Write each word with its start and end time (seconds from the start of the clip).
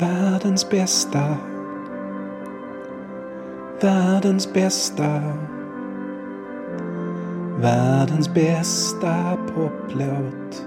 Världens 0.00 0.70
bästa. 0.70 1.36
Världens 3.80 4.52
bästa. 4.52 5.36
Världens 7.58 8.28
bästa 8.34 9.36
poplåt. 9.54 10.64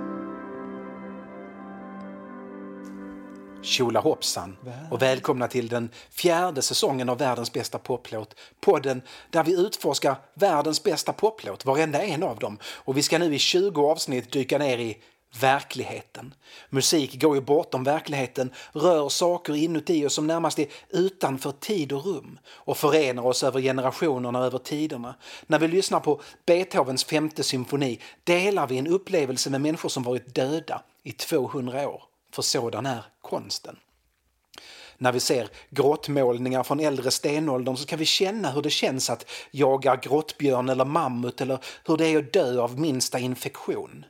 Tjola 3.62 4.00
hoppsan 4.00 4.58
och 4.92 5.02
välkomna 5.02 5.48
till 5.48 5.68
den 5.68 5.90
fjärde 6.10 6.62
säsongen 6.62 7.10
av 7.10 7.18
Världens 7.18 7.54
bästa 7.54 7.78
poplåt. 7.80 8.36
Podden 8.60 9.02
där 9.30 9.44
vi 9.44 9.54
utforskar 9.54 10.16
världens 10.34 10.84
bästa 10.84 11.14
poplåt, 11.14 11.66
varenda 11.66 12.02
en 12.02 12.24
av 12.24 12.40
dem. 12.40 12.58
Och 12.66 12.98
vi 12.98 13.02
ska 13.02 13.18
nu 13.18 13.36
i 13.36 13.40
20 13.40 13.86
avsnitt 13.86 14.32
dyka 14.32 14.58
ner 14.58 14.78
i 14.78 14.98
verkligheten. 15.40 16.34
Musik 16.70 17.22
går 17.22 17.36
ju 17.36 17.42
bortom 17.42 17.84
verkligheten, 17.84 18.54
rör 18.72 19.10
saker 19.10 19.56
inuti 19.56 20.06
oss 20.06 20.14
som 20.14 20.28
närmast 20.28 20.60
är 20.60 20.68
utanför 20.90 21.52
tid 21.52 21.92
och 21.92 22.06
rum 22.06 22.40
och 22.50 22.78
förenar 22.78 23.26
oss 23.26 23.44
över 23.44 23.62
generationerna 23.62 24.40
och 24.40 24.46
över 24.46 24.60
tiderna. 24.60 25.16
När 25.48 25.60
vi 25.60 25.68
lyssnar 25.68 26.00
på 26.00 26.22
Beethovens 26.46 27.04
femte 27.04 27.44
symfoni 27.44 28.00
delar 28.24 28.68
vi 28.68 28.78
en 28.78 28.88
upplevelse 28.88 29.50
med 29.50 29.62
människor 29.62 29.90
som 29.90 30.04
varit 30.04 30.36
döda 30.36 30.82
i 31.04 31.12
200 31.12 31.90
år. 31.90 32.04
För 32.32 32.42
sådan 32.42 32.86
är 32.86 33.04
konsten. 33.22 33.76
När 34.98 35.12
vi 35.12 35.20
ser 35.20 35.50
grottmålningar 35.70 36.64
från 36.64 36.80
äldre 36.80 37.12
stenåldern 37.12 37.78
så 37.78 37.86
kan 37.86 38.00
vi 38.00 38.06
känna 38.06 38.52
hur 38.52 38.62
det 38.62 38.70
känns 38.70 39.10
att 39.10 39.30
jaga 39.52 39.96
grottbjörn 39.96 40.70
eller 40.70 40.86
mammut 40.86 41.42
eller 41.42 41.60
hur 41.86 41.98
det 41.98 42.08
är 42.08 42.20
att 42.20 42.34
dö 42.34 42.62
av 42.62 42.80
minsta 42.80 43.20
infektion. 43.20 44.06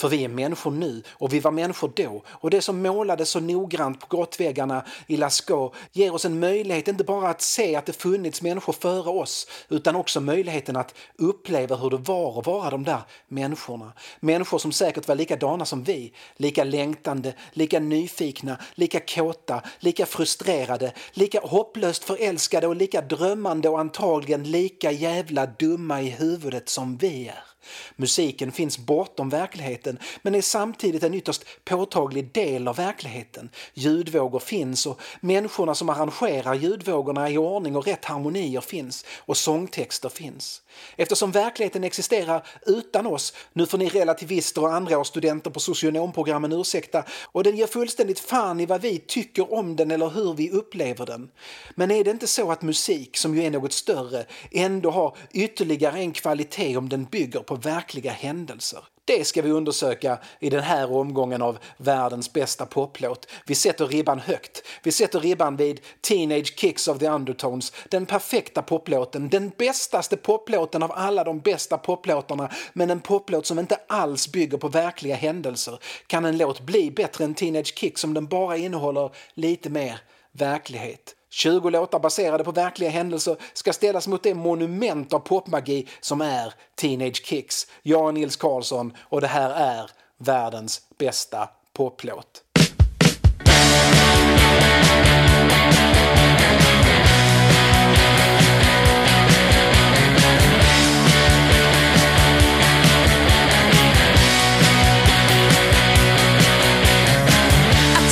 För 0.00 0.08
vi 0.08 0.24
är 0.24 0.28
människor 0.28 0.70
nu 0.70 1.02
och 1.10 1.32
vi 1.32 1.40
var 1.40 1.50
människor 1.50 1.92
då 1.96 2.22
och 2.28 2.50
det 2.50 2.62
som 2.62 2.82
målades 2.82 3.30
så 3.30 3.40
noggrant 3.40 4.00
på 4.00 4.16
grottväggarna 4.16 4.84
i 5.06 5.16
Lascaux 5.16 5.78
ger 5.92 6.14
oss 6.14 6.24
en 6.24 6.40
möjlighet 6.40 6.88
inte 6.88 7.04
bara 7.04 7.28
att 7.28 7.42
se 7.42 7.76
att 7.76 7.86
det 7.86 7.92
funnits 7.92 8.42
människor 8.42 8.72
före 8.72 9.10
oss 9.10 9.46
utan 9.68 9.96
också 9.96 10.20
möjligheten 10.20 10.76
att 10.76 10.94
uppleva 11.18 11.76
hur 11.76 11.90
det 11.90 11.96
var 11.96 12.38
att 12.38 12.46
vara 12.46 12.70
de 12.70 12.84
där 12.84 13.00
människorna. 13.28 13.92
Människor 14.20 14.58
som 14.58 14.72
säkert 14.72 15.08
var 15.08 15.14
likadana 15.14 15.64
som 15.64 15.84
vi, 15.84 16.12
lika 16.36 16.64
längtande, 16.64 17.34
lika 17.52 17.80
nyfikna, 17.80 18.58
lika 18.74 19.00
kåta, 19.00 19.62
lika 19.78 20.06
frustrerade, 20.06 20.92
lika 21.12 21.40
hopplöst 21.40 22.04
förälskade 22.04 22.66
och 22.66 22.76
lika 22.76 23.00
drömmande 23.00 23.68
och 23.68 23.80
antagligen 23.80 24.42
lika 24.42 24.90
jävla 24.90 25.46
dumma 25.46 26.02
i 26.02 26.10
huvudet 26.10 26.68
som 26.68 26.96
vi 26.96 27.28
är. 27.28 27.49
Musiken 27.96 28.52
finns 28.52 28.78
bortom 28.78 29.28
verkligheten 29.28 29.98
men 30.22 30.34
är 30.34 30.40
samtidigt 30.40 31.02
en 31.02 31.14
ytterst 31.14 31.44
påtaglig 31.64 32.32
del 32.32 32.68
av 32.68 32.76
verkligheten. 32.76 33.50
Ljudvågor 33.74 34.40
finns 34.40 34.86
och 34.86 35.00
människorna 35.20 35.74
som 35.74 35.88
arrangerar 35.88 36.54
ljudvågorna 36.54 37.30
i 37.30 37.38
ordning 37.38 37.76
och 37.76 37.86
rätt 37.86 38.04
harmonier 38.04 38.60
finns 38.60 39.04
och 39.18 39.36
sångtexter 39.36 40.08
finns. 40.08 40.62
Eftersom 40.96 41.32
verkligheten 41.32 41.84
existerar 41.84 42.46
utan 42.66 43.06
oss, 43.06 43.34
nu 43.52 43.66
får 43.66 43.78
ni 43.78 43.88
relativister 43.88 44.62
och 44.62 44.74
andra 44.74 44.98
årsstudenter 44.98 45.50
på 45.50 45.60
socionomprogrammen 45.60 46.52
ursäkta, 46.52 47.04
och 47.24 47.44
den 47.44 47.56
ger 47.56 47.66
fullständigt 47.66 48.20
fan 48.20 48.60
i 48.60 48.66
vad 48.66 48.80
vi 48.80 48.98
tycker 48.98 49.54
om 49.54 49.76
den 49.76 49.90
eller 49.90 50.08
hur 50.08 50.34
vi 50.34 50.50
upplever 50.50 51.06
den. 51.06 51.30
Men 51.74 51.90
är 51.90 52.04
det 52.04 52.10
inte 52.10 52.26
så 52.26 52.52
att 52.52 52.62
musik, 52.62 53.16
som 53.16 53.36
ju 53.36 53.44
är 53.44 53.50
något 53.50 53.72
större, 53.72 54.24
ändå 54.50 54.90
har 54.90 55.16
ytterligare 55.32 55.98
en 55.98 56.12
kvalitet 56.12 56.76
om 56.76 56.88
den 56.88 57.04
bygger 57.04 57.40
på 57.40 57.54
verkliga 57.54 58.12
händelser? 58.12 58.84
Det 59.16 59.24
ska 59.24 59.42
vi 59.42 59.50
undersöka 59.50 60.18
i 60.38 60.50
den 60.50 60.62
här 60.62 60.92
omgången 60.92 61.42
av 61.42 61.58
världens 61.76 62.32
bästa 62.32 62.66
poplåt. 62.66 63.26
Vi 63.46 63.54
sätter 63.54 63.86
ribban 63.86 64.18
högt. 64.18 64.62
Vi 64.82 64.92
sätter 64.92 65.20
ribban 65.20 65.56
vid 65.56 65.80
Teenage 66.00 66.58
Kicks 66.58 66.88
of 66.88 66.98
the 66.98 67.08
Undertones, 67.08 67.72
den 67.88 68.06
perfekta 68.06 68.62
poplåten, 68.62 69.28
den 69.28 69.52
bästaste 69.58 70.16
poplåten 70.16 70.82
av 70.82 70.92
alla 70.92 71.24
de 71.24 71.40
bästa 71.40 71.78
poplåtarna, 71.78 72.50
men 72.72 72.90
en 72.90 73.00
poplåt 73.00 73.46
som 73.46 73.58
inte 73.58 73.78
alls 73.86 74.32
bygger 74.32 74.58
på 74.58 74.68
verkliga 74.68 75.16
händelser. 75.16 75.78
Kan 76.06 76.24
en 76.24 76.38
låt 76.38 76.60
bli 76.60 76.90
bättre 76.90 77.24
än 77.24 77.34
Teenage 77.34 77.74
Kicks 77.78 78.04
om 78.04 78.14
den 78.14 78.26
bara 78.26 78.56
innehåller 78.56 79.10
lite 79.34 79.70
mer 79.70 80.00
verklighet? 80.32 81.14
20 81.30 81.70
låtar 81.70 81.98
baserade 81.98 82.44
på 82.44 82.52
verkliga 82.52 82.90
händelser 82.90 83.36
ska 83.52 83.72
ställas 83.72 84.08
mot 84.08 84.22
det 84.22 84.34
monument 84.34 85.12
av 85.12 85.18
popmagi 85.18 85.88
som 86.00 86.20
är 86.20 86.54
Teenage 86.76 87.24
Kicks. 87.24 87.66
Jag 87.82 88.08
är 88.08 88.12
Nils 88.12 88.36
Karlsson 88.36 88.92
och 89.00 89.20
det 89.20 89.26
här 89.26 89.50
är 89.50 89.90
världens 90.18 90.80
bästa 90.98 91.48
poplåt. 91.72 92.42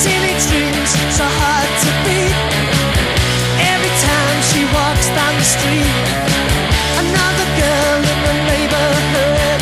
Teenage 0.03 0.47
dream's 0.51 1.11
so 1.11 1.23
hard 1.23 1.67
to 1.81 2.09
be 2.09 2.28
street, 5.49 5.97
another 7.01 7.47
girl 7.57 7.99
in 8.11 8.19
the 8.27 8.35
neighborhood. 8.51 9.59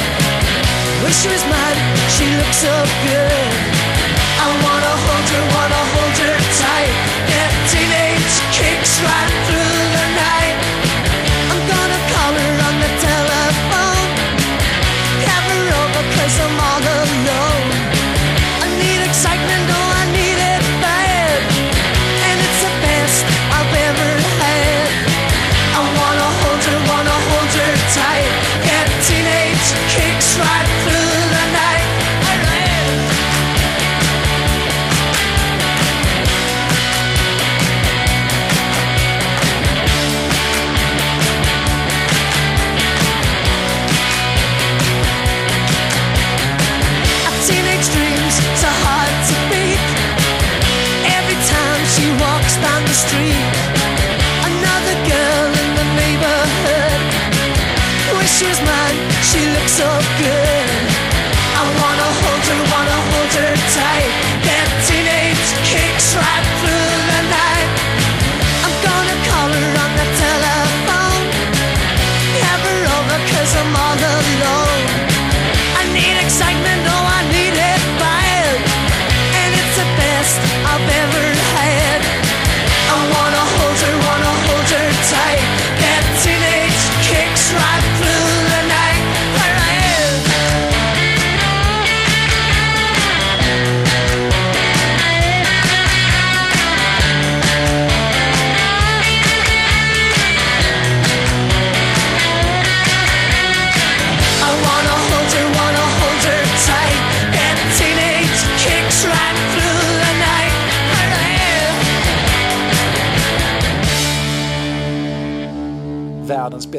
Wish 1.03 1.18
she 1.22 1.30
was 1.31 1.44
mine, 1.48 1.80
she 2.16 2.25
looks 2.40 2.59
so 2.68 2.75
good. 3.08 3.52
I 4.44 4.48
wanna 4.64 4.94
hold 5.06 5.28
her, 5.34 5.44
wanna 5.56 5.77
Kick 29.68 30.17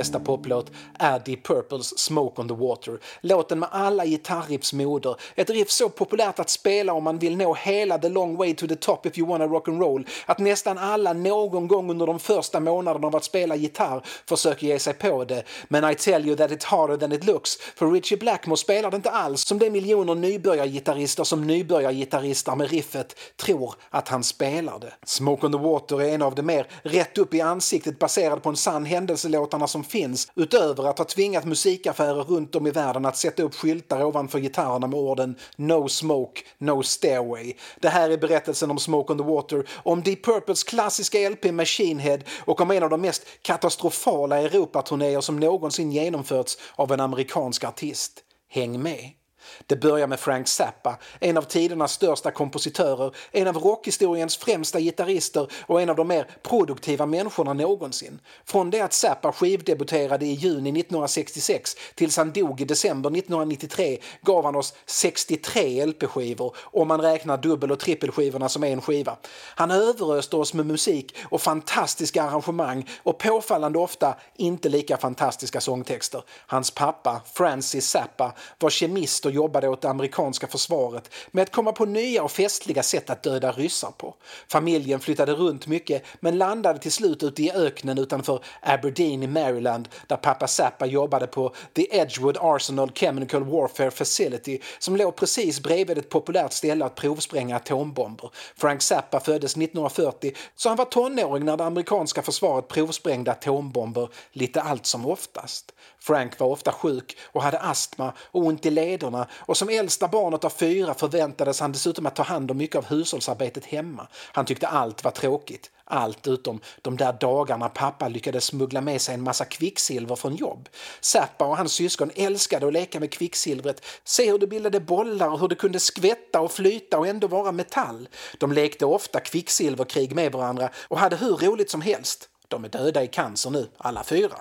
Nästa 0.09 0.21
poplåt 0.21 0.73
är 0.99 1.19
Deep 1.19 1.43
Purples 1.43 1.99
Smoke 1.99 2.41
on 2.41 2.49
the 2.49 2.55
Water. 2.55 2.99
Låten 3.21 3.59
med 3.59 3.69
alla 3.73 4.07
gitarriffs 4.07 4.73
moder. 4.73 5.17
Ett 5.35 5.51
riff 5.51 5.71
så 5.71 5.89
populärt 5.89 6.39
att 6.39 6.51
spela 6.51 6.93
om 6.93 7.05
man 7.05 7.19
vill 7.19 7.37
nå 7.37 7.55
hela 7.55 7.99
the 7.99 8.09
long 8.09 8.37
way 8.37 8.55
to 8.55 8.67
the 8.67 8.77
top 8.77 9.07
if 9.07 9.19
you 9.19 9.29
wanna 9.29 9.47
rock 9.47 9.69
and 9.69 9.81
roll 9.81 10.07
att 10.27 10.39
nästan 10.39 10.79
alla 10.79 11.13
någon 11.13 11.69
gång 11.69 11.91
under 11.91 12.07
de 12.07 12.19
första 12.19 12.61
månaderna 12.61 13.07
av 13.07 13.17
att 13.17 13.25
spela 13.25 13.57
gitarr 13.57 14.03
försöker 14.27 14.67
ge 14.67 14.79
sig 14.79 14.95
på 14.95 15.25
det. 15.25 15.43
Men 15.69 15.91
I 15.91 15.95
tell 15.95 16.27
you 16.27 16.37
that 16.37 16.51
it's 16.51 16.65
harder 16.65 16.97
than 16.97 17.13
it 17.13 17.25
looks. 17.25 17.57
För 17.57 17.91
Richie 17.91 18.19
Blackmore 18.19 18.57
spelar 18.57 18.91
det 18.91 18.97
inte 18.97 19.11
alls 19.11 19.41
som 19.41 19.59
de 19.59 19.71
miljoner 19.71 20.15
nybörjargitarrister 20.15 21.25
som 21.25 21.47
nybörjargitarrister 21.47 22.57
med 22.57 22.71
riffet 22.71 23.17
tror 23.37 23.75
att 23.91 24.09
han 24.09 24.25
spelar 24.25 24.79
det. 24.79 24.95
Smoke 25.07 25.47
on 25.47 25.53
the 25.53 25.59
Water 25.59 26.03
är 26.03 26.15
en 26.15 26.23
av 26.23 26.35
de 26.35 26.43
mer 26.43 26.67
rätt 26.83 27.19
upp 27.19 27.35
i 27.35 27.41
ansiktet 27.41 27.99
baserad 27.99 28.43
på 28.43 28.49
en 28.49 28.57
sann 28.57 28.85
händelselåtarna 28.85 29.67
som 29.67 29.85
finns 29.85 30.29
utöver 30.35 30.88
att 30.89 30.99
ha 30.99 31.05
tvingat 31.05 31.45
musikaffärer 31.45 32.25
runt 32.25 32.55
om 32.55 32.67
i 32.67 32.71
världen 32.71 33.07
att 33.07 33.17
sätta 33.17 33.43
upp 33.43 33.55
skyltar 33.55 34.05
ovanför 34.05 34.39
gitarrerna 34.39 34.87
med 34.87 35.01
orden 35.01 35.37
“No 35.57 35.89
smoke, 35.89 36.41
no 36.59 36.83
stairway”. 36.83 37.55
Det 37.81 37.89
här 37.89 38.11
är 38.11 38.19
berättelsen 38.19 38.71
om 38.71 38.79
Smoke 38.79 39.13
on 39.13 39.19
the 39.19 39.25
Water, 39.25 39.69
om 39.83 40.03
Deep 40.03 40.25
Purples 40.25 40.65
klassiska 40.65 41.31
LP 41.31 41.45
Machine 41.53 41.99
Head 41.99 42.19
och 42.45 42.61
om 42.61 42.71
en 42.71 42.83
av 42.83 42.91
de 42.91 43.01
mest 43.01 43.27
katastrofala 43.43 44.39
Europaturnéer 44.39 45.21
som 45.21 45.41
någonsin 45.41 45.93
genomförts 45.93 46.59
av 46.77 46.93
en 46.93 47.01
amerikansk 47.01 47.65
artist. 47.65 48.25
Häng 48.51 48.83
med! 48.83 49.18
Det 49.67 49.77
börjar 49.77 50.07
med 50.07 50.21
Frank 50.21 50.49
Zappa, 50.49 50.99
en 51.21 51.37
av 51.37 51.43
tidernas 51.43 51.93
största 51.93 52.31
kompositörer, 52.31 53.15
en 53.33 53.49
av 53.49 53.57
rockhistoriens 53.57 54.37
främsta 54.37 54.81
gitarrister 54.81 55.49
och 55.67 55.83
en 55.83 55.91
av 55.91 55.97
de 55.97 56.09
mer 56.09 56.27
produktiva 56.43 57.07
människorna 57.07 57.53
någonsin. 57.53 58.21
Från 58.45 58.71
det 58.71 58.81
att 58.81 58.93
Zappa 58.93 59.33
skivdebuterade 59.33 60.27
i 60.27 60.33
juni 60.33 60.81
1966 60.81 61.77
tills 61.95 62.17
han 62.17 62.33
dog 62.33 62.61
i 62.61 62.65
december 62.65 63.11
1993 63.11 63.99
gav 64.23 64.45
han 64.45 64.57
oss 64.57 64.75
63 64.87 65.87
LP-skivor 65.87 66.57
om 66.59 66.89
man 66.89 67.01
räknar 67.01 67.37
dubbel 67.37 67.73
och 67.73 67.79
trippelskivorna 67.79 68.49
som 68.49 68.65
en 68.65 68.81
skiva. 68.81 69.17
Han 69.55 69.71
överöste 69.71 70.37
oss 70.37 70.55
med 70.55 70.67
musik 70.67 71.17
och 71.23 71.43
fantastiska 71.43 72.23
arrangemang 72.23 72.89
och 73.03 73.19
påfallande 73.19 73.79
ofta 73.79 74.15
inte 74.37 74.69
lika 74.69 74.97
fantastiska 74.97 75.61
sångtexter. 75.61 76.23
Hans 76.47 76.71
pappa, 76.71 77.21
Francis 77.33 77.89
Zappa, 77.89 78.35
var 78.59 78.71
kemist 78.71 79.27
och 79.27 79.33
jobbade 79.39 79.69
åt 79.69 79.83
det 79.83 79.89
amerikanska 79.89 80.47
försvaret 80.47 81.11
med 81.31 81.43
att 81.43 81.53
komma 81.53 81.73
på 81.73 81.85
nya 81.85 82.23
och 82.23 82.31
festliga 82.31 82.83
sätt 82.83 83.11
att 83.11 83.23
döda 83.23 83.53
ryssar 83.53 83.91
på. 83.91 84.15
Familjen 84.49 85.01
flyttade 85.01 85.33
runt 85.33 85.67
mycket 85.67 86.03
men 86.21 86.39
landade 86.39 86.79
till 86.79 86.93
slut 86.93 87.23
ute 87.23 87.43
i 87.43 87.53
öknen 87.53 87.99
utanför 87.99 88.41
Aberdeen 88.61 89.23
i 89.23 89.27
Maryland 89.27 89.89
där 90.07 90.17
pappa 90.17 90.47
Zappa 90.47 90.87
jobbade 90.87 91.27
på 91.27 91.55
The 91.75 91.97
Edgewood 91.97 92.39
Arsenal 92.41 92.91
Chemical 92.95 93.45
Warfare 93.45 93.91
Facility 93.91 94.61
som 94.79 94.97
låg 94.97 95.17
precis 95.17 95.61
bredvid 95.63 95.99
ett 95.99 96.09
populärt 96.09 96.53
ställe 96.53 96.85
att 96.85 96.95
provspränga 96.95 97.57
atombomber. 97.57 98.31
Frank 98.57 98.83
Zappa 98.83 99.21
föddes 99.21 99.57
1940 99.57 100.33
så 100.57 100.69
han 100.69 100.79
var 100.79 100.85
tonåring 100.85 101.45
när 101.45 101.57
det 101.57 101.65
amerikanska 101.65 102.23
försvaret 102.23 102.69
provsprängde 102.69 103.31
atombomber 103.31 104.09
lite 104.33 104.63
allt 104.63 104.87
som 104.87 105.07
oftast. 105.07 105.73
Frank 106.01 106.39
var 106.39 106.47
ofta 106.47 106.73
sjuk 106.73 107.17
och 107.33 107.43
hade 107.43 107.59
astma 107.59 108.13
och 108.19 108.47
ont 108.47 108.67
i 108.67 108.71
lederna 108.71 109.28
och 109.33 109.57
som 109.57 109.69
äldsta 109.69 110.09
barnet 110.09 110.45
av 110.45 110.51
fyra 110.51 110.95
förväntades 110.95 111.61
han 111.61 111.73
dessutom 111.73 112.07
att 112.07 112.17
ta 112.17 112.23
hand 112.23 112.51
om 112.51 112.57
mycket 112.57 112.77
av 112.77 112.87
hushållsarbetet 112.87 113.65
hemma. 113.65 114.09
Han 114.33 114.45
tyckte 114.45 114.69
allt 114.69 115.05
var 115.05 115.11
tråkigt. 115.11 115.71
Allt 115.91 116.27
utom 116.27 116.61
de 116.83 116.97
där 116.97 117.13
dagarna 117.21 117.69
pappa 117.69 118.09
lyckades 118.09 118.45
smuggla 118.45 118.81
med 118.81 119.01
sig 119.01 119.15
en 119.15 119.23
massa 119.23 119.45
kvicksilver 119.45 120.17
från 120.17 120.37
jobb. 120.37 120.69
Zappa 121.01 121.45
och 121.45 121.57
hans 121.57 121.73
syskon 121.73 122.11
älskade 122.15 122.67
att 122.67 122.73
leka 122.73 123.01
med 123.01 123.13
kvicksilvret, 123.13 123.85
se 124.05 124.31
hur 124.31 124.39
det 124.39 124.47
bildade 124.47 124.81
bollar 124.81 125.29
och 125.29 125.41
hur 125.41 125.49
det 125.49 125.55
kunde 125.55 125.81
skvätta 125.81 126.41
och 126.41 126.53
flyta 126.53 126.99
och 126.99 127.07
ändå 127.07 127.27
vara 127.27 127.53
metall. 127.53 128.09
De 128.39 128.53
lekte 128.53 128.87
ofta 128.87 129.21
kvicksilverkrig 129.21 130.15
med 130.15 130.33
varandra 130.33 130.71
och 130.89 130.99
hade 130.99 131.17
hur 131.17 131.37
roligt 131.37 131.71
som 131.71 131.81
helst. 131.81 132.29
De 132.49 132.65
är 132.65 132.69
döda 132.69 133.03
i 133.03 133.07
cancer 133.07 133.51
nu, 133.51 133.69
alla 133.77 134.05
fyra. 134.05 134.37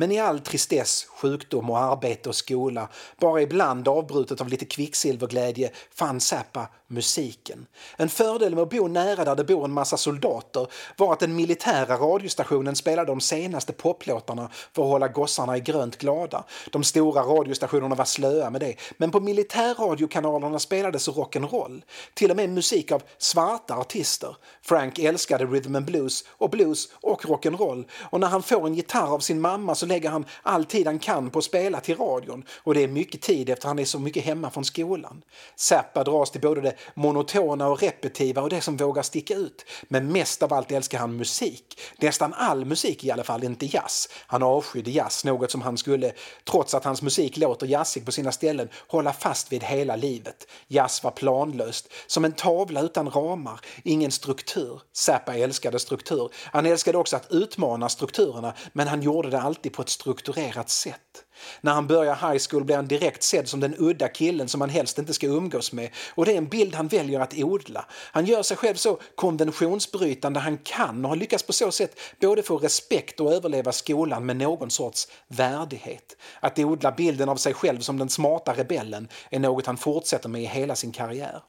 Men 0.00 0.12
i 0.12 0.18
all 0.18 0.40
tristess, 0.40 1.06
sjukdom 1.08 1.70
och 1.70 1.78
arbete 1.78 2.28
och 2.28 2.34
skola, 2.34 2.88
bara 3.18 3.42
ibland 3.42 3.88
avbrutet 3.88 4.40
av 4.40 4.48
lite 4.48 4.64
kvicksilverglädje, 4.64 5.70
fann 5.94 6.20
Zappa 6.20 6.68
musiken. 6.90 7.66
En 7.96 8.08
fördel 8.08 8.54
med 8.54 8.62
att 8.62 8.70
bo 8.70 8.88
nära 8.88 9.24
där 9.24 9.36
det 9.36 9.44
bor 9.44 9.64
en 9.64 9.72
massa 9.72 9.96
soldater 9.96 10.66
var 10.96 11.12
att 11.12 11.20
den 11.20 11.36
militära 11.36 11.96
radiostationen 11.96 12.76
spelade 12.76 13.06
de 13.06 13.20
senaste 13.20 13.72
poplåtarna 13.72 14.50
för 14.72 14.82
att 14.82 14.88
hålla 14.88 15.08
gossarna 15.08 15.56
i 15.56 15.60
grönt 15.60 15.98
glada. 15.98 16.44
De 16.70 16.84
stora 16.84 17.22
radiostationerna 17.22 17.94
var 17.94 18.04
slöa 18.04 18.50
med 18.50 18.60
det, 18.60 18.76
men 18.96 19.10
på 19.10 19.20
militärradiokanalerna 19.20 20.58
spelades 20.58 21.08
rock'n'roll. 21.08 21.82
Till 22.14 22.30
och 22.30 22.36
med 22.36 22.50
musik 22.50 22.92
av 22.92 23.02
svarta 23.18 23.74
artister. 23.74 24.36
Frank 24.62 24.98
älskade 24.98 25.44
rhythm 25.44 25.76
and 25.76 25.86
blues 25.86 26.24
och 26.28 26.50
blues 26.50 26.88
och 26.92 27.22
rock'n'roll 27.22 27.84
och 28.00 28.20
när 28.20 28.28
han 28.28 28.42
får 28.42 28.66
en 28.66 28.74
gitarr 28.74 29.14
av 29.14 29.18
sin 29.18 29.40
mamma 29.40 29.74
så 29.74 29.86
lägger 29.86 30.10
han 30.10 30.24
all 30.42 30.64
tid 30.64 30.86
han 30.86 30.98
kan 30.98 31.30
på 31.30 31.38
att 31.38 31.44
spela 31.44 31.80
till 31.80 31.96
radion 31.96 32.44
och 32.62 32.74
det 32.74 32.82
är 32.82 32.88
mycket 32.88 33.20
tid 33.22 33.50
efter 33.50 33.68
han 33.68 33.78
är 33.78 33.84
så 33.84 33.98
mycket 33.98 34.24
hemma 34.24 34.50
från 34.50 34.64
skolan. 34.64 35.22
Zappa 35.56 36.04
dras 36.04 36.30
till 36.30 36.40
både 36.40 36.60
det 36.60 36.74
monotona 36.94 37.68
och 37.68 37.80
repetitiva 37.82 38.42
och 38.42 38.50
det 38.50 38.60
som 38.60 38.76
vågar 38.76 39.02
sticka 39.02 39.34
ut. 39.34 39.64
Men 39.88 40.12
mest 40.12 40.42
av 40.42 40.52
allt 40.52 40.72
älskar 40.72 40.98
han 40.98 41.16
musik. 41.16 41.80
Nästan 41.96 42.34
all 42.34 42.64
musik 42.64 43.04
i 43.04 43.10
alla 43.10 43.24
fall, 43.24 43.44
inte 43.44 43.66
jazz. 43.66 44.08
Han 44.26 44.42
avskydde 44.42 44.90
jazz, 44.90 45.24
något 45.24 45.50
som 45.50 45.62
han 45.62 45.78
skulle, 45.78 46.12
trots 46.44 46.74
att 46.74 46.84
hans 46.84 47.02
musik 47.02 47.36
låter 47.36 47.66
jazzig 47.66 48.04
på 48.04 48.12
sina 48.12 48.32
ställen, 48.32 48.68
hålla 48.88 49.12
fast 49.12 49.52
vid 49.52 49.62
hela 49.62 49.96
livet. 49.96 50.46
Jazz 50.68 51.02
var 51.02 51.10
planlöst, 51.10 51.88
som 52.06 52.24
en 52.24 52.32
tavla 52.32 52.80
utan 52.80 53.10
ramar, 53.10 53.60
ingen 53.84 54.10
struktur. 54.10 54.80
Zappa 54.92 55.36
älskade 55.36 55.78
struktur. 55.78 56.30
Han 56.44 56.66
älskade 56.66 56.98
också 56.98 57.16
att 57.16 57.26
utmana 57.30 57.88
strukturerna, 57.88 58.54
men 58.72 58.88
han 58.88 59.02
gjorde 59.02 59.30
det 59.30 59.40
alltid 59.40 59.72
på 59.72 59.82
ett 59.82 59.88
strukturerat 59.88 60.70
sätt. 60.70 61.24
När 61.60 61.72
han 61.72 61.86
börjar 61.86 62.14
high 62.14 62.42
school 62.50 62.64
blir 62.64 62.76
han 62.76 62.86
direkt 62.86 63.22
sedd 63.22 63.48
som 63.48 63.60
den 63.60 63.74
udda 63.78 64.08
killen 64.08 64.48
som 64.48 64.58
man 64.58 64.70
helst 64.70 64.98
inte 64.98 65.14
ska 65.14 65.26
umgås 65.26 65.72
med 65.72 65.90
och 66.14 66.24
det 66.24 66.32
är 66.32 66.38
en 66.38 66.48
bild 66.48 66.74
han 66.74 66.88
väljer 66.88 67.20
att 67.20 67.34
odla. 67.38 67.84
Han 67.90 68.26
gör 68.26 68.42
sig 68.42 68.56
själv 68.56 68.74
så 68.74 68.98
konventionsbrytande 69.14 70.40
han 70.40 70.58
kan 70.58 71.04
och 71.04 71.08
har 71.08 71.16
lyckats 71.16 71.42
på 71.42 71.52
så 71.52 71.72
sätt 71.72 71.98
både 72.20 72.42
få 72.42 72.58
respekt 72.58 73.20
och 73.20 73.32
överleva 73.32 73.72
skolan 73.72 74.26
med 74.26 74.36
någon 74.36 74.70
sorts 74.70 75.08
värdighet. 75.28 76.16
Att 76.40 76.58
odla 76.58 76.92
bilden 76.92 77.28
av 77.28 77.36
sig 77.36 77.54
själv 77.54 77.80
som 77.80 77.98
den 77.98 78.08
smarta 78.08 78.52
rebellen 78.52 79.08
är 79.30 79.38
något 79.38 79.66
han 79.66 79.76
fortsätter 79.76 80.28
med 80.28 80.42
i 80.42 80.46
hela 80.46 80.76
sin 80.76 80.92
karriär. 80.92 81.42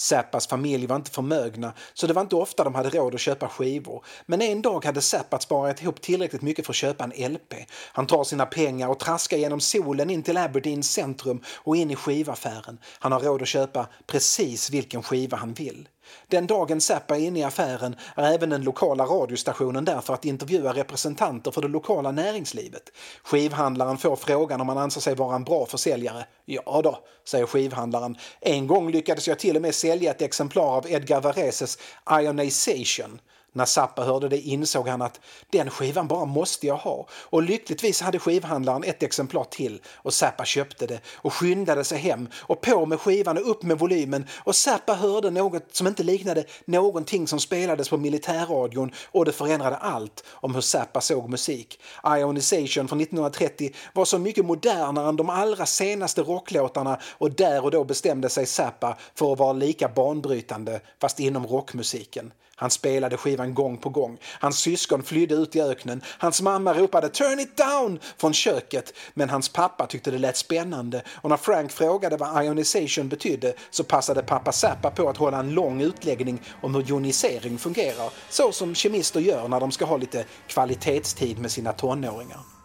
Zappas 0.00 0.46
familj 0.46 0.86
var 0.86 0.96
inte 0.96 1.10
förmögna 1.10 1.72
så 1.94 2.06
det 2.06 2.12
var 2.12 2.22
inte 2.22 2.36
ofta 2.36 2.64
de 2.64 2.74
hade 2.74 2.90
råd 2.90 3.14
att 3.14 3.20
köpa 3.20 3.48
skivor. 3.48 4.04
Men 4.26 4.42
en 4.42 4.62
dag 4.62 4.84
hade 4.84 5.00
Zappa 5.00 5.38
sparat 5.38 5.82
ihop 5.82 6.00
tillräckligt 6.00 6.42
mycket 6.42 6.66
för 6.66 6.72
att 6.72 6.76
köpa 6.76 7.04
en 7.04 7.32
LP. 7.32 7.54
Han 7.92 8.06
tar 8.06 8.24
sina 8.24 8.46
pengar 8.46 8.88
och 8.88 8.98
traskar 8.98 9.36
genom 9.36 9.60
solen 9.60 10.10
in 10.10 10.22
till 10.22 10.36
Aberdeens 10.36 10.92
centrum 10.92 11.42
och 11.46 11.76
in 11.76 11.90
i 11.90 11.96
skivaffären. 11.96 12.78
Han 12.98 13.12
har 13.12 13.20
råd 13.20 13.42
att 13.42 13.48
köpa 13.48 13.88
precis 14.06 14.70
vilken 14.70 15.02
skiva 15.02 15.36
han 15.36 15.54
vill. 15.54 15.88
Den 16.26 16.46
dagen 16.46 16.80
Zappa 16.80 17.16
är 17.16 17.20
inne 17.20 17.38
i 17.38 17.42
affären 17.42 17.96
är 18.16 18.32
även 18.34 18.50
den 18.50 18.62
lokala 18.62 19.04
radiostationen 19.04 19.84
där 19.84 20.00
för 20.00 20.14
att 20.14 20.24
intervjua 20.24 20.72
representanter 20.72 21.50
för 21.50 21.62
det 21.62 21.68
lokala 21.68 22.12
näringslivet. 22.12 22.82
Skivhandlaren 23.22 23.98
får 23.98 24.16
frågan 24.16 24.60
om 24.60 24.68
han 24.68 24.78
anser 24.78 25.00
sig 25.00 25.14
vara 25.14 25.36
en 25.36 25.44
bra 25.44 25.66
försäljare. 25.66 26.24
Ja 26.44 26.80
då, 26.84 26.98
säger 27.24 27.46
skivhandlaren. 27.46 28.16
En 28.40 28.66
gång 28.66 28.90
lyckades 28.90 29.28
jag 29.28 29.38
till 29.38 29.56
och 29.56 29.62
med 29.62 29.74
sälja 29.74 30.10
ett 30.10 30.22
exemplar 30.22 30.76
av 30.76 30.90
Edgar 30.90 31.20
Vareses 31.20 31.78
Ionization. 32.10 33.20
När 33.52 33.64
Zappa 33.64 34.04
hörde 34.04 34.28
det 34.28 34.40
insåg 34.40 34.88
han 34.88 35.02
att 35.02 35.20
den 35.50 35.70
skivan 35.70 36.08
bara 36.08 36.24
måste 36.24 36.66
jag 36.66 36.76
ha 36.76 37.06
och 37.12 37.42
lyckligtvis 37.42 38.00
hade 38.00 38.18
skivhandlaren 38.18 38.84
ett 38.84 39.02
exemplar 39.02 39.44
till 39.44 39.80
och 39.94 40.14
Zappa 40.14 40.44
köpte 40.44 40.86
det 40.86 41.00
och 41.14 41.34
skyndade 41.34 41.84
sig 41.84 41.98
hem 41.98 42.28
och 42.36 42.60
på 42.60 42.86
med 42.86 43.00
skivan 43.00 43.38
och 43.38 43.50
upp 43.50 43.62
med 43.62 43.78
volymen 43.78 44.26
och 44.38 44.56
Zappa 44.56 44.94
hörde 44.94 45.30
något 45.30 45.74
som 45.74 45.86
inte 45.86 46.02
liknade 46.02 46.44
någonting 46.64 47.26
som 47.26 47.40
spelades 47.40 47.88
på 47.88 47.96
militärradion 47.96 48.92
och 49.12 49.24
det 49.24 49.32
förändrade 49.32 49.76
allt 49.76 50.24
om 50.28 50.54
hur 50.54 50.60
Zappa 50.60 51.00
såg 51.00 51.28
musik. 51.28 51.80
Ionization 52.06 52.88
från 52.88 53.00
1930 53.00 53.74
var 53.92 54.04
så 54.04 54.18
mycket 54.18 54.44
modernare 54.44 55.08
än 55.08 55.16
de 55.16 55.30
allra 55.30 55.66
senaste 55.66 56.22
rocklåtarna 56.22 56.98
och 57.10 57.30
där 57.30 57.64
och 57.64 57.70
då 57.70 57.84
bestämde 57.84 58.28
sig 58.28 58.46
Zappa 58.46 58.96
för 59.14 59.32
att 59.32 59.38
vara 59.38 59.52
lika 59.52 59.88
banbrytande 59.88 60.80
fast 61.00 61.20
inom 61.20 61.46
rockmusiken. 61.46 62.32
Han 62.58 62.70
spelade 62.70 63.16
skivan 63.16 63.54
gång 63.54 63.76
på 63.76 63.88
gång. 63.88 64.18
Hans 64.40 64.58
syskon 64.58 65.02
flydde 65.02 65.34
ut 65.34 65.56
i 65.56 65.60
öknen. 65.60 66.02
Hans 66.18 66.42
mamma 66.42 66.74
ropade 66.74 67.08
“Turn 67.08 67.40
it 67.40 67.56
down!” 67.56 67.98
från 68.16 68.32
köket. 68.32 68.92
Men 69.14 69.30
hans 69.30 69.48
pappa 69.48 69.86
tyckte 69.86 70.10
det 70.10 70.18
lät 70.18 70.36
spännande 70.36 71.02
och 71.14 71.30
när 71.30 71.36
Frank 71.36 71.72
frågade 71.72 72.16
vad 72.16 72.44
ionization 72.44 73.08
betydde 73.08 73.54
så 73.70 73.84
passade 73.84 74.22
pappa 74.22 74.52
Zappa 74.52 74.90
på 74.90 75.08
att 75.08 75.16
hålla 75.16 75.38
en 75.38 75.54
lång 75.54 75.80
utläggning 75.80 76.42
om 76.60 76.74
hur 76.74 76.82
jonisering 76.82 77.58
fungerar. 77.58 78.12
Så 78.28 78.52
som 78.52 78.74
kemister 78.74 79.20
gör 79.20 79.48
när 79.48 79.60
de 79.60 79.70
ska 79.70 79.84
ha 79.84 79.96
lite 79.96 80.24
kvalitetstid 80.46 81.38
med 81.38 81.50
sina 81.50 81.72
tonåringar. 81.72 82.57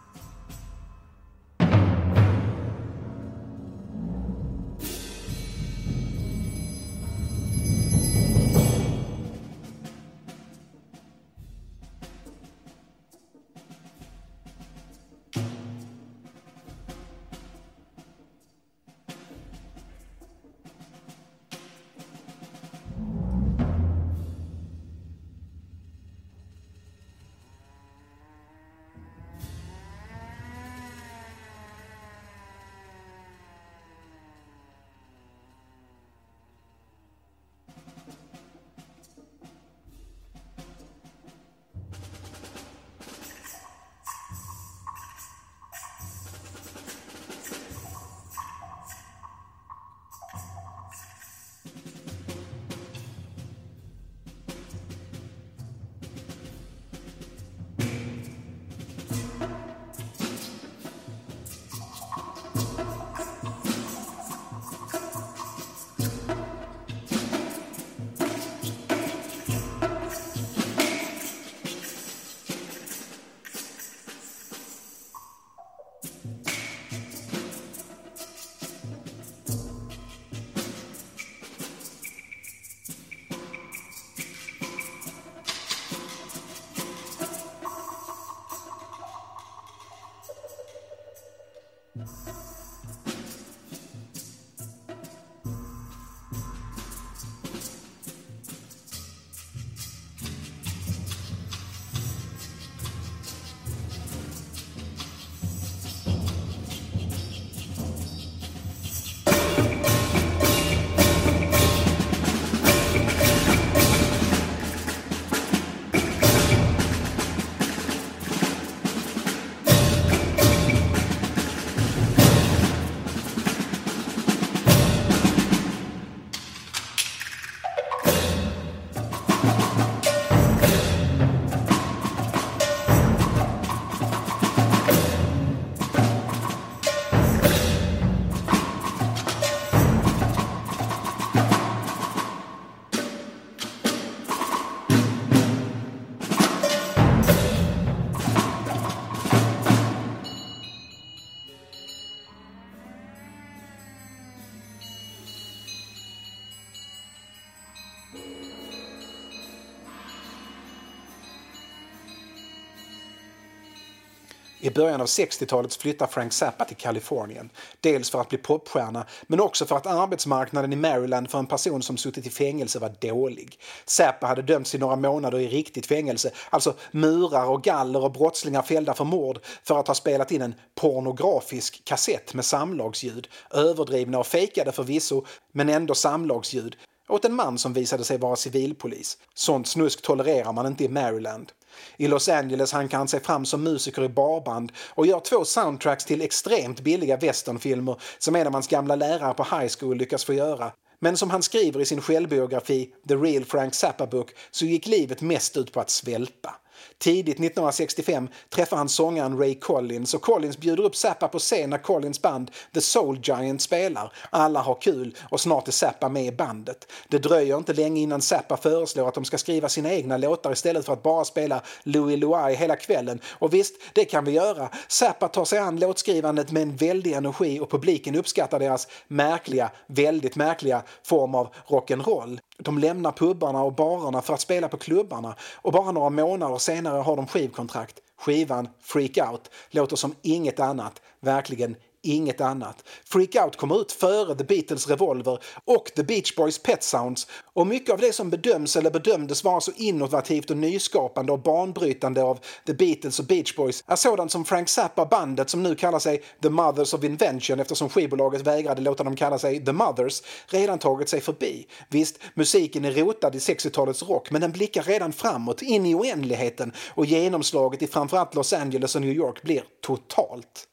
Början 164.74 165.00
av 165.00 165.06
60-talet 165.06 165.74
flyttar 165.74 166.06
Frank 166.06 166.32
Zappa 166.32 166.64
till 166.64 166.76
Kalifornien. 166.76 167.50
Dels 167.80 168.10
för 168.10 168.20
att 168.20 168.28
bli 168.28 168.38
popstjärna, 168.38 169.06
men 169.26 169.40
också 169.40 169.66
för 169.66 169.76
att 169.76 169.86
arbetsmarknaden 169.86 170.72
i 170.72 170.76
Maryland 170.76 171.30
för 171.30 171.38
en 171.38 171.46
person 171.46 171.82
som 171.82 171.96
suttit 171.96 172.26
i 172.26 172.30
fängelse 172.30 172.78
var 172.78 172.92
dålig. 173.00 173.58
Zappa 173.84 174.26
hade 174.26 174.42
dömts 174.42 174.74
i 174.74 174.78
några 174.78 174.96
månader 174.96 175.38
i 175.38 175.48
riktigt 175.48 175.86
fängelse, 175.86 176.30
alltså 176.50 176.74
murar 176.90 177.46
och 177.46 177.62
galler 177.62 178.04
och 178.04 178.12
brottslingar 178.12 178.62
fällda 178.62 178.94
för 178.94 179.04
mord 179.04 179.38
för 179.62 179.80
att 179.80 179.88
ha 179.88 179.94
spelat 179.94 180.32
in 180.32 180.42
en 180.42 180.54
pornografisk 180.74 181.84
kassett 181.84 182.34
med 182.34 182.44
samlagsljud. 182.44 183.28
Överdrivna 183.50 184.18
och 184.18 184.26
fejkade 184.26 184.72
förvisso, 184.72 185.24
men 185.52 185.68
ändå 185.68 185.94
samlagsljud 185.94 186.76
åt 187.08 187.24
en 187.24 187.34
man 187.34 187.58
som 187.58 187.72
visade 187.72 188.04
sig 188.04 188.18
vara 188.18 188.36
civilpolis. 188.36 189.18
Sånt 189.34 189.68
snusk 189.68 190.02
tolererar 190.02 190.52
man 190.52 190.66
inte 190.66 190.84
i 190.84 190.88
Maryland. 190.88 191.52
I 191.96 192.08
Los 192.08 192.28
Angeles 192.28 192.72
hankar 192.72 192.98
han 192.98 193.08
sig 193.08 193.20
fram 193.20 193.44
som 193.44 193.62
musiker 193.62 194.04
i 194.04 194.08
barband 194.08 194.72
och 194.88 195.06
gör 195.06 195.20
två 195.20 195.44
soundtracks 195.44 196.04
till 196.04 196.22
extremt 196.22 196.80
billiga 196.80 197.16
westernfilmer 197.16 198.00
som 198.18 198.36
en 198.36 198.46
av 198.46 198.52
hans 198.52 198.68
gamla 198.68 198.96
lärare 198.96 199.34
på 199.34 199.42
high 199.42 199.72
school 199.78 199.96
lyckas 199.96 200.24
få 200.24 200.32
göra. 200.32 200.72
Men 201.00 201.16
som 201.16 201.30
han 201.30 201.42
skriver 201.42 201.80
i 201.80 201.84
sin 201.84 202.00
självbiografi 202.00 202.90
The 203.08 203.14
Real 203.14 203.44
Frank 203.44 203.74
Zappa 203.74 204.06
Book 204.06 204.30
så 204.50 204.64
gick 204.64 204.86
livet 204.86 205.20
mest 205.20 205.56
ut 205.56 205.72
på 205.72 205.80
att 205.80 205.90
svälta. 205.90 206.54
Tidigt 206.98 207.34
1965 207.34 208.28
träffar 208.50 208.76
han 208.76 208.88
sångaren 208.88 209.38
Ray 209.38 209.54
Collins 209.54 210.14
och 210.14 210.22
Collins 210.22 210.58
bjuder 210.58 210.84
upp 210.84 210.96
Zappa 210.96 211.28
på 211.28 211.38
scen 211.38 211.70
när 211.70 211.78
Collins 211.78 212.22
band 212.22 212.50
The 212.74 212.80
Soul 212.80 213.20
Giant 213.22 213.62
spelar. 213.62 214.12
Alla 214.30 214.60
har 214.60 214.74
kul 214.80 215.16
och 215.30 215.40
snart 215.40 215.68
är 215.68 215.72
Zappa 215.72 216.08
med 216.08 216.26
i 216.26 216.32
bandet. 216.32 216.92
Det 217.08 217.18
dröjer 217.18 217.56
inte 217.56 217.72
länge 217.72 218.00
innan 218.00 218.22
Zappa 218.22 218.56
föreslår 218.56 219.08
att 219.08 219.14
de 219.14 219.24
ska 219.24 219.38
skriva 219.38 219.68
sina 219.68 219.92
egna 219.92 220.16
låtar 220.16 220.52
istället 220.52 220.86
för 220.86 220.92
att 220.92 221.02
bara 221.02 221.24
spela 221.24 221.62
Louie 221.82 222.16
Louie 222.16 222.56
hela 222.56 222.76
kvällen. 222.76 223.20
Och 223.26 223.54
visst, 223.54 223.74
det 223.92 224.04
kan 224.04 224.24
vi 224.24 224.32
göra. 224.32 224.68
Zappa 224.88 225.28
tar 225.28 225.44
sig 225.44 225.58
an 225.58 225.80
låtskrivandet 225.80 226.52
med 226.52 226.62
en 226.62 226.76
väldig 226.76 227.12
energi 227.12 227.60
och 227.60 227.70
publiken 227.70 228.14
uppskattar 228.14 228.58
deras 228.58 228.88
märkliga, 229.08 229.70
väldigt 229.86 230.36
märkliga 230.36 230.82
form 231.02 231.34
av 231.34 231.54
rock'n'roll. 231.66 232.38
De 232.58 232.78
lämnar 232.78 233.12
pubbarna 233.12 233.62
och 233.62 233.74
barerna 233.74 234.22
för 234.22 234.34
att 234.34 234.40
spela 234.40 234.68
på 234.68 234.76
klubbarna 234.76 235.36
och 235.56 235.72
bara 235.72 235.92
några 235.92 236.10
månader 236.10 236.58
senare 236.58 236.98
har 236.98 237.16
de 237.16 237.26
skivkontrakt. 237.26 238.00
Skivan 238.16 238.68
Freak 238.80 239.18
Out 239.30 239.50
låter 239.70 239.96
som 239.96 240.14
inget 240.22 240.60
annat, 240.60 241.02
verkligen 241.20 241.76
inget 242.04 242.40
annat. 242.40 242.84
Freak 243.04 243.34
Out 243.44 243.56
kommer 243.56 243.80
ut 243.80 243.92
före 243.92 244.34
The 244.34 244.44
Beatles 244.44 244.88
Revolver 244.88 245.38
och 245.64 245.92
The 245.96 246.02
Beach 246.02 246.36
Boys 246.36 246.58
Pet 246.58 246.82
Sounds 246.82 247.26
och 247.54 247.66
mycket 247.66 247.92
av 247.92 248.00
det 248.00 248.12
som 248.12 248.30
bedöms 248.30 248.76
eller 248.76 248.90
bedömdes 248.90 249.44
vara 249.44 249.60
så 249.60 249.72
innovativt 249.76 250.50
och 250.50 250.56
nyskapande 250.56 251.32
och 251.32 251.42
banbrytande 251.42 252.22
av 252.22 252.38
The 252.66 252.74
Beatles 252.74 253.18
och 253.18 253.24
Beach 253.24 253.56
Boys 253.56 253.84
är 253.86 253.96
sådant 253.96 254.32
som 254.32 254.44
Frank 254.44 254.68
Zappa 254.68 255.06
bandet 255.06 255.50
som 255.50 255.62
nu 255.62 255.74
kallar 255.74 255.98
sig 255.98 256.22
The 256.42 256.50
Mothers 256.50 256.94
of 256.94 257.04
Invention 257.04 257.60
eftersom 257.60 257.88
skivbolaget 257.88 258.42
vägrade 258.42 258.82
låta 258.82 259.04
dem 259.04 259.16
kalla 259.16 259.38
sig 259.38 259.64
The 259.64 259.72
Mothers 259.72 260.22
redan 260.46 260.78
tagit 260.78 261.08
sig 261.08 261.20
förbi. 261.20 261.66
Visst, 261.88 262.18
musiken 262.34 262.84
är 262.84 262.92
rotad 262.92 263.34
i 263.34 263.38
60-talets 263.38 264.02
rock 264.02 264.30
men 264.30 264.40
den 264.40 264.52
blickar 264.52 264.82
redan 264.82 265.12
framåt 265.12 265.62
in 265.62 265.86
i 265.86 265.94
oändligheten 265.94 266.72
och 266.88 267.06
genomslaget 267.06 267.82
i 267.82 267.86
framförallt 267.86 268.34
Los 268.34 268.52
Angeles 268.52 268.94
och 268.94 269.00
New 269.00 269.12
York 269.12 269.42
blir 269.42 269.64
totalt. 269.80 270.66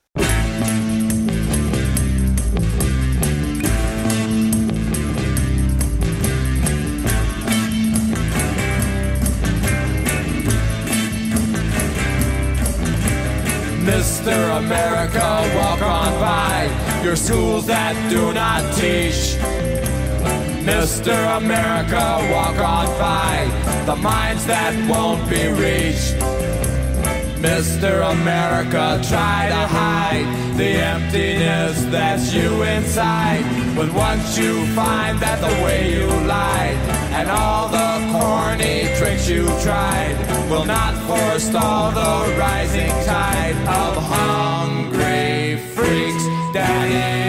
Mr. 13.81 14.57
America, 14.59 15.51
walk 15.55 15.81
on 15.81 16.13
by 16.19 17.01
your 17.03 17.15
schools 17.15 17.65
that 17.65 17.95
do 18.11 18.31
not 18.31 18.61
teach. 18.75 19.35
Mr. 20.63 21.37
America, 21.37 22.19
walk 22.31 22.57
on 22.57 22.85
by 22.99 23.83
the 23.87 23.95
minds 23.95 24.45
that 24.45 24.73
won't 24.87 25.27
be 25.27 25.47
reached. 25.47 26.13
Mr. 27.41 28.11
America, 28.11 29.01
try 29.09 29.47
to 29.49 29.67
hide 29.67 30.27
the 30.57 30.73
emptiness 30.77 31.83
that's 31.85 32.31
you 32.31 32.61
inside. 32.61 33.43
But 33.75 33.91
once 33.93 34.37
you 34.37 34.63
find 34.75 35.19
that 35.21 35.41
the 35.41 35.63
way 35.63 35.91
you 35.91 36.05
lied 36.27 36.77
and 37.17 37.31
all 37.31 37.67
the 37.67 38.00
corny 38.51 38.87
tricks 38.97 39.29
you 39.29 39.45
tried. 39.61 40.15
Will 40.49 40.65
not 40.65 40.93
forestall 41.07 41.91
the 41.91 42.37
rising 42.37 42.91
tide 43.05 43.55
of 43.67 43.95
hungry 44.03 45.57
freaks, 45.73 46.25
daddy. 46.53 47.21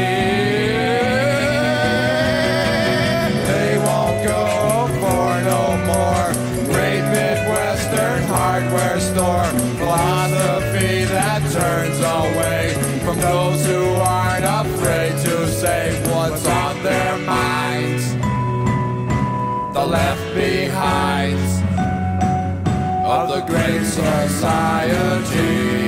They 3.50 3.78
won't 3.86 4.18
go 4.26 4.88
for 5.00 5.28
no 5.52 5.62
more. 5.90 6.26
Great 6.72 7.04
Midwestern 7.14 8.22
hardware 8.24 9.00
store. 9.00 9.46
Philosophy 9.78 11.04
that 11.04 11.42
turns 11.52 11.98
away 12.00 12.74
from 13.04 13.20
those 13.20 13.64
who 13.66 13.84
aren't 13.94 14.44
afraid 14.44 15.12
to 15.26 15.48
say 15.48 15.92
what's 16.10 16.46
on 16.46 16.61
left 19.92 20.34
behinds 20.34 21.60
of 23.04 23.28
the 23.28 23.40
great 23.46 23.84
society. 23.84 25.81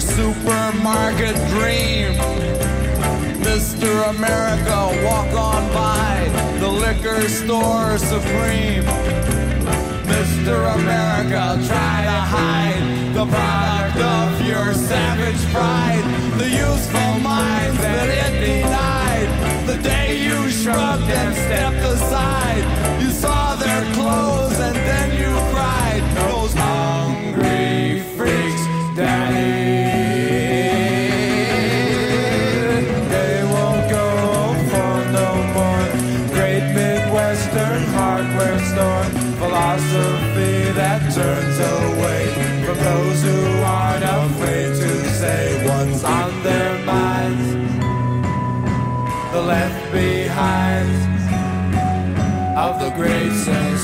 Supermarket 0.00 1.34
dream. 1.50 2.14
Mr. 3.42 4.10
America, 4.10 5.04
walk 5.04 5.32
on 5.34 5.72
by 5.72 6.28
the 6.60 6.68
liquor 6.68 7.28
store 7.28 7.98
supreme. 7.98 8.84
Mr. 10.06 10.74
America, 10.74 11.58
try 11.66 11.96
to 12.04 12.18
hide 12.34 13.14
the 13.14 13.26
product 13.26 13.98
of 13.98 14.46
your 14.46 14.74
savage 14.74 15.52
pride, 15.52 16.04
the 16.38 16.48
useful 16.48 17.20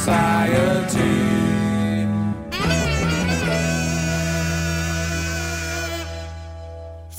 society. 0.04 1.13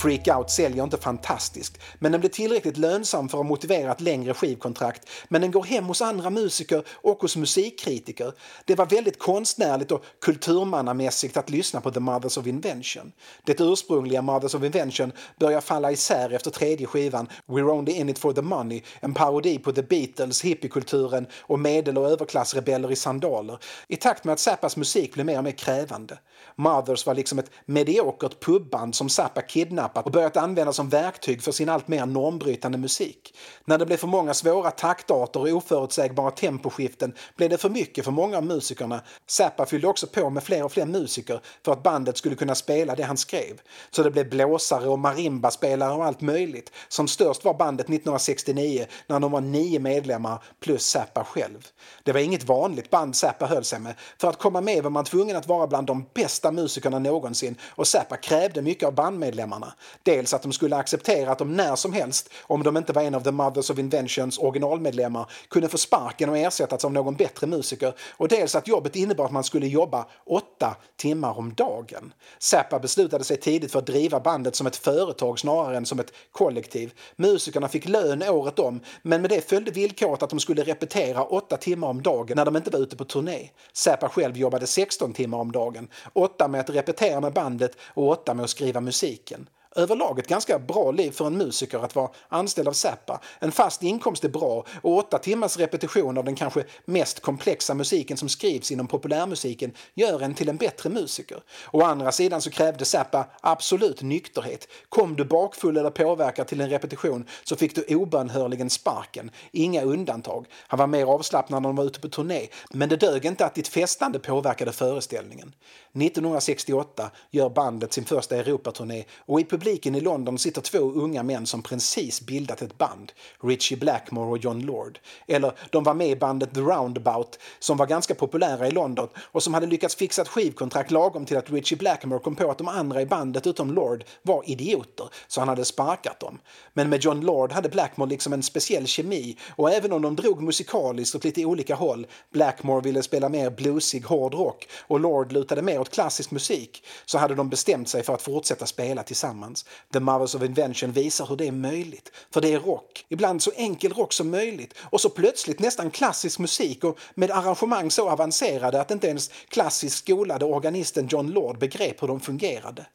Freak 0.05 0.37
Out 0.37 0.49
säljer 0.49 0.83
inte 0.83 0.97
fantastiskt, 0.97 1.77
men 1.99 2.11
den 2.11 2.21
blir 2.21 2.29
tillräckligt 2.29 2.77
lönsam 2.77 3.29
för 3.29 3.39
att 3.39 3.45
motivera 3.45 3.91
ett 3.91 4.01
längre 4.01 4.33
skivkontrakt. 4.33 5.09
Men 5.27 5.41
den 5.41 5.51
går 5.51 5.63
hem 5.63 5.85
hos 5.85 6.01
andra 6.01 6.29
musiker 6.29 6.83
och 6.89 7.21
hos 7.21 7.35
musikkritiker. 7.37 8.33
Det 8.65 8.75
var 8.75 8.85
väldigt 8.85 9.19
konstnärligt 9.19 9.91
och 9.91 10.03
kulturmannamässigt 10.21 11.37
att 11.37 11.49
lyssna 11.49 11.81
på 11.81 11.91
The 11.91 11.99
Mothers 11.99 12.37
of 12.37 12.47
Invention. 12.47 13.11
Det 13.43 13.59
ursprungliga 13.59 14.21
Mothers 14.21 14.55
of 14.55 14.63
Invention 14.63 15.11
börjar 15.39 15.61
falla 15.61 15.91
isär 15.91 16.33
efter 16.33 16.51
tredje 16.51 16.87
skivan 16.87 17.27
We're 17.47 17.69
Only 17.69 17.91
In 17.91 18.09
It 18.09 18.19
For 18.19 18.33
The 18.33 18.41
Money, 18.41 18.81
en 18.99 19.13
parodi 19.13 19.59
på 19.59 19.71
The 19.71 19.83
Beatles, 19.83 20.41
hippiekulturen 20.41 21.27
och 21.41 21.59
medel 21.59 21.97
och 21.97 22.09
överklassrebeller 22.09 22.91
i 22.91 22.95
sandaler, 22.95 23.57
i 23.87 23.95
takt 23.95 24.23
med 24.23 24.33
att 24.33 24.39
Zappas 24.39 24.77
musik 24.77 25.13
blir 25.13 25.23
mer 25.23 25.37
och 25.37 25.43
mer 25.43 25.51
krävande. 25.51 26.17
Mothers 26.55 27.05
var 27.05 27.13
liksom 27.13 27.39
ett 27.39 27.51
mediokert 27.65 28.43
pubband 28.45 28.95
som 28.95 29.09
Zappa 29.09 29.41
kidnappat 29.41 30.05
och 30.05 30.11
börjat 30.11 30.37
använda 30.37 30.73
som 30.73 30.89
verktyg 30.89 31.43
för 31.43 31.51
sin 31.51 31.69
allt 31.69 31.87
mer 31.87 32.05
normbrytande 32.05 32.77
musik. 32.77 33.37
När 33.65 33.77
det 33.77 33.85
blev 33.85 33.97
för 33.97 34.07
många 34.07 34.33
svåra 34.33 34.71
taktarter 34.71 35.39
och 35.39 35.47
oförutsägbara 35.47 36.31
temposkiften 36.31 37.13
blev 37.35 37.49
det 37.49 37.57
för 37.57 37.69
mycket 37.69 38.05
för 38.05 38.11
många 38.11 38.37
av 38.37 38.45
musikerna. 38.45 39.01
Zappa 39.27 39.65
fyllde 39.65 39.87
också 39.87 40.07
på 40.07 40.29
med 40.29 40.43
fler 40.43 40.63
och 40.63 40.71
fler 40.71 40.85
musiker 40.85 41.41
för 41.65 41.71
att 41.71 41.83
bandet 41.83 42.17
skulle 42.17 42.35
kunna 42.35 42.55
spela 42.55 42.95
det 42.95 43.03
han 43.03 43.17
skrev. 43.17 43.61
Så 43.91 44.03
det 44.03 44.11
blev 44.11 44.29
blåsare 44.29 44.87
och 44.87 44.99
marimbaspelare 44.99 45.93
och 45.93 46.05
allt 46.05 46.21
möjligt. 46.21 46.71
Som 46.87 47.07
störst 47.07 47.45
var 47.45 47.53
bandet 47.53 47.85
1969 47.85 48.85
när 49.07 49.19
de 49.19 49.31
var 49.31 49.41
nio 49.41 49.79
medlemmar 49.79 50.43
plus 50.59 50.85
Zappa 50.85 51.23
själv. 51.23 51.67
Det 52.03 52.11
var 52.11 52.19
inget 52.19 52.43
vanligt 52.43 52.89
band 52.89 53.15
Zappa 53.15 53.45
höll 53.45 53.63
sig 53.63 53.79
med. 53.79 53.93
För 54.21 54.29
att 54.29 54.39
komma 54.39 54.61
med 54.61 54.83
var 54.83 54.89
man 54.89 55.05
tvungen 55.05 55.35
att 55.35 55.47
vara 55.47 55.67
bland 55.67 55.87
de 55.87 56.05
bästa 56.13 56.44
musikerna 56.51 56.99
någonsin 56.99 57.55
och 57.69 57.87
Zappa 57.87 58.17
krävde 58.17 58.61
mycket 58.61 58.87
av 58.87 58.93
bandmedlemmarna. 58.93 59.73
Dels 60.03 60.33
att 60.33 60.41
de 60.41 60.53
skulle 60.53 60.75
acceptera 60.75 61.31
att 61.31 61.37
de 61.37 61.53
när 61.53 61.75
som 61.75 61.93
helst, 61.93 62.29
om 62.41 62.63
de 62.63 62.77
inte 62.77 62.93
var 62.93 63.01
en 63.01 63.15
av 63.15 63.21
The 63.21 63.31
Mothers 63.31 63.69
of 63.69 63.79
Inventions 63.79 64.37
originalmedlemmar, 64.37 65.31
kunde 65.49 65.69
få 65.69 65.77
sparken 65.77 66.29
och 66.29 66.37
ersättas 66.37 66.85
av 66.85 66.93
någon 66.93 67.15
bättre 67.15 67.47
musiker 67.47 67.93
och 68.17 68.27
dels 68.27 68.55
att 68.55 68.67
jobbet 68.67 68.95
innebar 68.95 69.25
att 69.25 69.31
man 69.31 69.43
skulle 69.43 69.67
jobba 69.67 70.05
åtta 70.25 70.75
timmar 70.95 71.37
om 71.37 71.53
dagen. 71.53 72.13
Zappa 72.39 72.79
beslutade 72.79 73.23
sig 73.23 73.37
tidigt 73.37 73.71
för 73.71 73.79
att 73.79 73.87
driva 73.87 74.19
bandet 74.19 74.55
som 74.55 74.67
ett 74.67 74.75
företag 74.75 75.39
snarare 75.39 75.77
än 75.77 75.85
som 75.85 75.99
ett 75.99 76.13
kollektiv. 76.31 76.93
Musikerna 77.15 77.67
fick 77.67 77.87
lön 77.87 78.23
året 78.23 78.59
om, 78.59 78.79
men 79.01 79.21
med 79.21 79.29
det 79.29 79.49
följde 79.49 79.71
villkoret 79.71 80.23
att 80.23 80.29
de 80.29 80.39
skulle 80.39 80.63
repetera 80.63 81.23
åtta 81.23 81.57
timmar 81.57 81.87
om 81.87 82.01
dagen 82.01 82.35
när 82.35 82.45
de 82.45 82.55
inte 82.55 82.69
var 82.69 82.79
ute 82.79 82.95
på 82.95 83.05
turné. 83.05 83.49
Zappa 83.73 84.09
själv 84.09 84.37
jobbade 84.37 84.67
16 84.67 85.13
timmar 85.13 85.37
om 85.37 85.51
dagen, 85.51 85.87
åtta 86.35 86.47
med 86.47 86.61
att 86.61 86.69
repetera 86.69 87.21
med 87.21 87.33
bandet 87.33 87.77
och 87.93 88.07
åtta 88.07 88.33
med 88.33 88.43
att 88.43 88.49
skriva 88.49 88.81
musiken. 88.81 89.49
Överlag 89.77 90.19
ett 90.19 90.27
ganska 90.27 90.59
bra 90.59 90.91
liv 90.91 91.11
för 91.11 91.27
en 91.27 91.37
musiker 91.37 91.79
att 91.79 91.95
vara 91.95 92.09
anställd 92.29 92.67
av 92.67 92.73
Zappa. 92.73 93.19
En 93.39 93.51
fast 93.51 93.83
inkomst 93.83 94.23
är 94.23 94.29
bra 94.29 94.65
och 94.81 94.97
åtta 94.97 95.17
timmars 95.17 95.57
repetition 95.57 96.17
av 96.17 96.23
den 96.23 96.35
kanske 96.35 96.63
mest 96.85 97.19
komplexa 97.19 97.73
musiken 97.73 98.17
som 98.17 98.29
skrivs 98.29 98.71
inom 98.71 98.87
populärmusiken 98.87 99.71
gör 99.93 100.21
en 100.21 100.33
till 100.33 100.49
en 100.49 100.57
bättre 100.57 100.89
musiker. 100.89 101.39
Å 101.71 101.81
andra 101.81 102.11
sidan 102.11 102.41
så 102.41 102.49
krävde 102.49 102.85
Zappa 102.85 103.25
absolut 103.41 104.01
nykterhet. 104.01 104.67
Kom 104.89 105.15
du 105.15 105.25
bakfull 105.25 105.77
eller 105.77 105.89
påverkad 105.89 106.47
till 106.47 106.61
en 106.61 106.69
repetition 106.69 107.25
så 107.43 107.55
fick 107.55 107.75
du 107.75 107.95
obönhörligen 107.95 108.69
sparken. 108.69 109.31
Inga 109.51 109.81
undantag. 109.81 110.45
Han 110.67 110.79
var 110.79 110.87
mer 110.87 111.05
avslappnad 111.05 111.61
när 111.61 111.69
de 111.69 111.75
var 111.75 111.85
ute 111.85 111.99
på 111.99 112.09
turné. 112.09 112.47
Men 112.69 112.89
det 112.89 112.95
dög 112.95 113.25
inte 113.25 113.45
att 113.45 113.55
ditt 113.55 113.67
festande 113.67 114.19
påverkade 114.19 114.71
föreställningen. 114.71 115.53
1968 115.93 117.11
gör 117.31 117.49
bandet 117.49 117.93
sin 117.93 118.05
första 118.05 118.35
Europaturné 118.35 119.03
och 119.17 119.39
i 119.39 119.43
publiken 119.43 119.64
i 119.67 120.01
London 120.01 120.37
sitter 120.37 120.61
två 120.61 120.77
unga 120.77 121.23
män 121.23 121.45
som 121.45 121.61
precis 121.61 122.21
bildat 122.21 122.61
ett 122.61 122.77
band, 122.77 123.11
Richie 123.43 123.77
Blackmore 123.77 124.29
och 124.29 124.37
John 124.37 124.59
Lord. 124.59 124.99
Eller 125.27 125.53
de 125.69 125.83
var 125.83 125.93
med 125.93 126.09
i 126.09 126.15
bandet 126.15 126.53
The 126.53 126.59
Roundabout 126.59 127.39
som 127.59 127.77
var 127.77 127.85
ganska 127.85 128.15
populära 128.15 128.67
i 128.67 128.71
London 128.71 129.07
och 129.17 129.43
som 129.43 129.53
hade 129.53 129.67
lyckats 129.67 129.95
fixa 129.95 130.21
ett 130.21 130.27
skivkontrakt 130.27 130.91
lagom 130.91 131.25
till 131.25 131.37
att 131.37 131.49
Richie 131.49 131.77
Blackmore 131.77 132.19
kom 132.19 132.35
på 132.35 132.51
att 132.51 132.57
de 132.57 132.67
andra 132.67 133.01
i 133.01 133.05
bandet 133.05 133.47
utom 133.47 133.73
Lord 133.73 134.03
var 134.21 134.43
idioter, 134.45 135.09
så 135.27 135.41
han 135.41 135.49
hade 135.49 135.65
sparkat 135.65 136.19
dem. 136.19 136.39
Men 136.73 136.89
med 136.89 137.03
John 137.03 137.21
Lord 137.21 137.51
hade 137.51 137.69
Blackmore 137.69 138.09
liksom 138.09 138.33
en 138.33 138.43
speciell 138.43 138.87
kemi 138.87 139.37
och 139.49 139.71
även 139.71 139.93
om 139.93 140.01
de 140.01 140.15
drog 140.15 140.41
musikaliskt 140.41 141.15
åt 141.15 141.23
lite 141.23 141.45
olika 141.45 141.75
håll, 141.75 142.07
Blackmore 142.31 142.81
ville 142.81 143.03
spela 143.03 143.29
mer 143.29 143.49
bluesig 143.49 144.05
hårdrock 144.05 144.67
och 144.87 144.99
Lord 144.99 145.31
lutade 145.31 145.61
mer 145.61 145.79
åt 145.79 145.91
klassisk 145.91 146.31
musik, 146.31 146.83
så 147.05 147.17
hade 147.17 147.35
de 147.35 147.49
bestämt 147.49 147.89
sig 147.89 148.03
för 148.03 148.13
att 148.13 148.21
fortsätta 148.21 148.65
spela 148.65 149.03
tillsammans. 149.03 149.54
The 149.93 149.99
Mothers 149.99 150.35
of 150.35 150.43
Invention 150.43 150.91
visar 150.91 151.25
hur 151.25 151.35
det 151.35 151.47
är 151.47 151.51
möjligt, 151.51 152.11
för 152.31 152.41
det 152.41 152.53
är 152.53 152.59
rock. 152.59 153.05
Ibland 153.09 153.41
så 153.41 153.51
enkel 153.55 153.93
rock 153.93 154.13
som 154.13 154.29
möjligt 154.29 154.73
och 154.79 155.01
så 155.01 155.09
plötsligt 155.09 155.59
nästan 155.59 155.91
klassisk 155.91 156.39
musik 156.39 156.83
och 156.83 156.99
med 157.15 157.31
arrangemang 157.31 157.91
så 157.91 158.09
avancerade 158.09 158.81
att 158.81 158.91
inte 158.91 159.07
ens 159.07 159.29
klassiskt 159.47 159.97
skolade 159.97 160.45
organisten 160.45 161.07
John 161.07 161.27
Lord 161.27 161.59
begrep 161.59 162.03
hur 162.03 162.07
de 162.07 162.19
fungerade. 162.19 162.85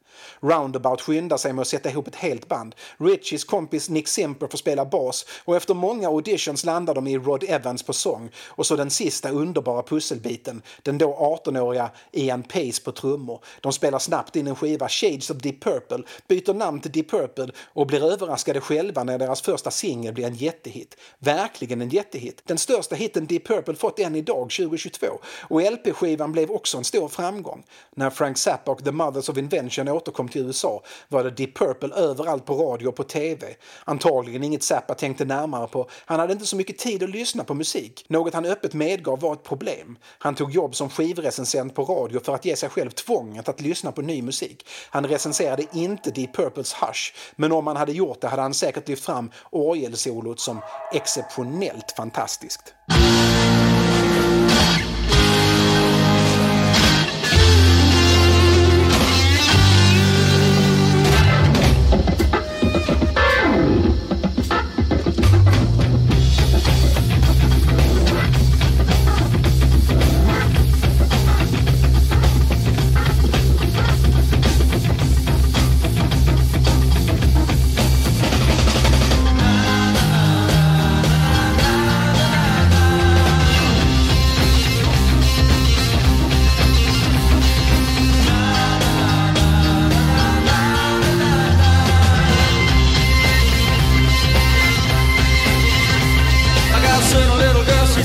Roundabout 0.40 1.00
skyndar 1.00 1.36
sig 1.36 1.52
med 1.52 1.62
att 1.62 1.68
sätta 1.68 1.90
ihop 1.90 2.08
ett 2.08 2.16
helt 2.16 2.48
band. 2.48 2.74
Richies 2.98 3.44
kompis 3.44 3.88
Nick 3.88 4.08
Simper 4.08 4.46
får 4.46 4.58
spela 4.58 4.84
bas 4.84 5.26
och 5.44 5.56
efter 5.56 5.74
många 5.74 6.08
auditions 6.08 6.64
landar 6.64 6.94
de 6.94 7.06
i 7.06 7.18
Rod 7.18 7.44
Evans 7.48 7.82
på 7.82 7.92
sång 7.92 8.30
och 8.46 8.66
så 8.66 8.76
den 8.76 8.90
sista 8.90 9.30
underbara 9.30 9.82
pusselbiten, 9.82 10.62
den 10.82 10.98
då 10.98 11.40
18-åriga 11.44 11.90
Ian 12.12 12.42
Pace 12.42 12.82
på 12.84 12.92
trummor. 12.92 13.44
De 13.60 13.72
spelar 13.72 13.98
snabbt 13.98 14.36
in 14.36 14.46
en 14.46 14.56
skiva, 14.56 14.88
Shades 14.88 15.30
of 15.30 15.36
Deep 15.36 15.60
Purple, 15.62 16.02
byter 16.28 16.54
namn 16.54 16.80
till 16.80 16.92
Deep 16.92 17.10
Purple 17.10 17.52
och 17.72 17.86
blir 17.86 18.12
överraskade 18.12 18.60
själva 18.60 19.04
när 19.04 19.18
deras 19.18 19.42
första 19.42 19.70
singel 19.70 20.14
blir 20.14 20.26
en 20.26 20.34
jättehit. 20.34 20.96
Verkligen 21.18 21.80
en 21.80 21.88
jättehit. 21.88 22.42
Den 22.44 22.58
största 22.58 22.94
hitten 22.94 23.26
Deep 23.26 23.46
Purple 23.46 23.74
fått 23.74 23.98
än 23.98 24.16
idag, 24.16 24.50
2022. 24.50 25.06
Och 25.48 25.62
LP-skivan 25.62 26.32
blev 26.32 26.50
också 26.50 26.78
en 26.78 26.84
stor 26.84 27.08
framgång. 27.08 27.64
När 27.96 28.10
Frank 28.10 28.38
Zappa 28.38 28.70
och 28.70 28.84
The 28.84 28.92
Mothers 28.92 29.28
of 29.28 29.38
Invention 29.38 29.88
återkom 30.00 30.28
till 30.28 30.46
USA 30.46 30.82
var 31.08 31.24
det 31.24 31.30
Deep 31.30 31.58
Purple 31.58 31.94
överallt 31.94 32.44
på 32.44 32.54
radio 32.54 32.88
och 32.88 32.96
på 32.96 33.02
TV. 33.02 33.46
Antagligen 33.84 34.44
inget 34.44 34.62
Zappa 34.62 34.94
tänkte 34.94 35.24
närmare 35.24 35.66
på. 35.66 35.88
Han 36.04 36.20
hade 36.20 36.32
inte 36.32 36.46
så 36.46 36.56
mycket 36.56 36.78
tid 36.78 37.02
att 37.02 37.10
lyssna 37.10 37.44
på 37.44 37.54
musik. 37.54 38.04
Något 38.08 38.34
han 38.34 38.44
öppet 38.44 38.74
medgav 38.74 39.20
var 39.20 39.32
ett 39.32 39.42
problem. 39.44 39.98
Han 40.18 40.34
tog 40.34 40.50
jobb 40.50 40.74
som 40.74 40.90
skivrecensent 40.90 41.74
på 41.74 41.84
radio 41.84 42.20
för 42.20 42.34
att 42.34 42.44
ge 42.44 42.56
sig 42.56 42.68
själv 42.68 42.90
tvånget 42.90 43.48
att 43.48 43.60
lyssna 43.60 43.92
på 43.92 44.02
ny 44.02 44.22
musik. 44.22 44.66
Han 44.90 45.06
recenserade 45.06 45.66
inte 45.72 46.10
Deep 46.10 46.36
Purples 46.36 46.74
Hush, 46.74 47.14
men 47.36 47.52
om 47.52 47.66
han 47.66 47.76
hade 47.76 47.92
gjort 47.92 48.20
det 48.20 48.28
hade 48.28 48.42
han 48.42 48.54
säkert 48.54 48.88
lyft 48.88 49.04
fram 49.04 49.30
orgelsolot 49.50 50.40
som 50.40 50.60
exceptionellt 50.92 51.94
fantastiskt. 51.96 52.74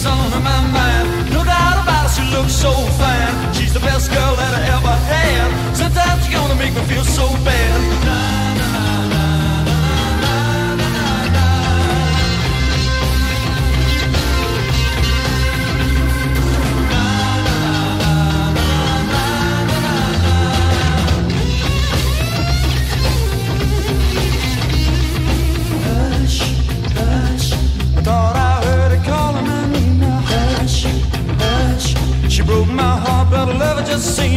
On 0.05 0.43
my 0.43 0.61
mind. 0.71 1.33
No 1.33 1.43
doubt 1.43 1.83
about 1.83 2.05
it, 2.05 2.11
she 2.15 2.23
looks 2.35 2.53
so 2.53 2.71
fine. 2.99 3.53
She's 3.53 3.73
the 3.73 3.79
best 3.79 4.11
girl 4.11 4.35
that 4.35 4.53
I 4.53 4.61
ever 4.77 4.95
had. 5.11 5.75
Sometimes 5.75 6.25
she's 6.25 6.33
gonna 6.33 6.55
make 6.55 6.73
me 6.73 6.81
feel 6.81 7.03
so 7.03 7.27
bad. 7.43 7.94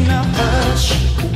Now. 0.06 0.22
hush, 0.22 0.92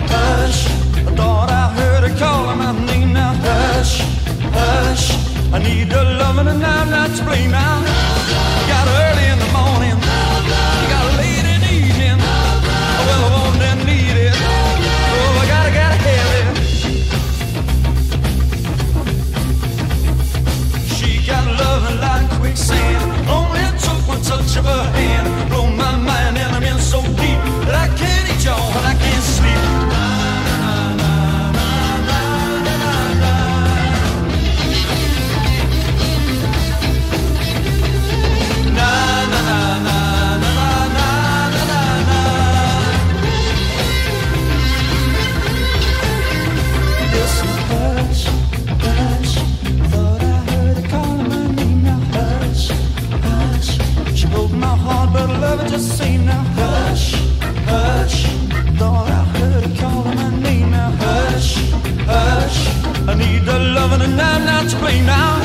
hush, 0.09 0.67
I 0.97 1.15
thought 1.17 1.51
I 1.51 1.73
heard 1.75 2.09
her 2.09 2.19
calling 2.19 2.59
my 2.59 2.71
name 2.87 3.13
now. 3.13 3.35
hush, 3.35 3.99
hush. 4.53 5.11
I 5.53 5.59
need 5.59 5.93
loving 5.93 6.47
and 6.47 6.65
I'm 6.65 6.89
not 6.91 7.11
to 7.17 7.25
blame 7.25 7.51
now. 7.51 7.83
Got 8.69 8.87
early 8.87 9.27
in 9.27 9.39
the 9.41 9.53
morning. 9.53 10.02
And 64.01 64.21
I'm 64.21 64.45
not 64.47 64.71
to 64.71 64.79
blame 64.79 65.05
now. 65.05 65.42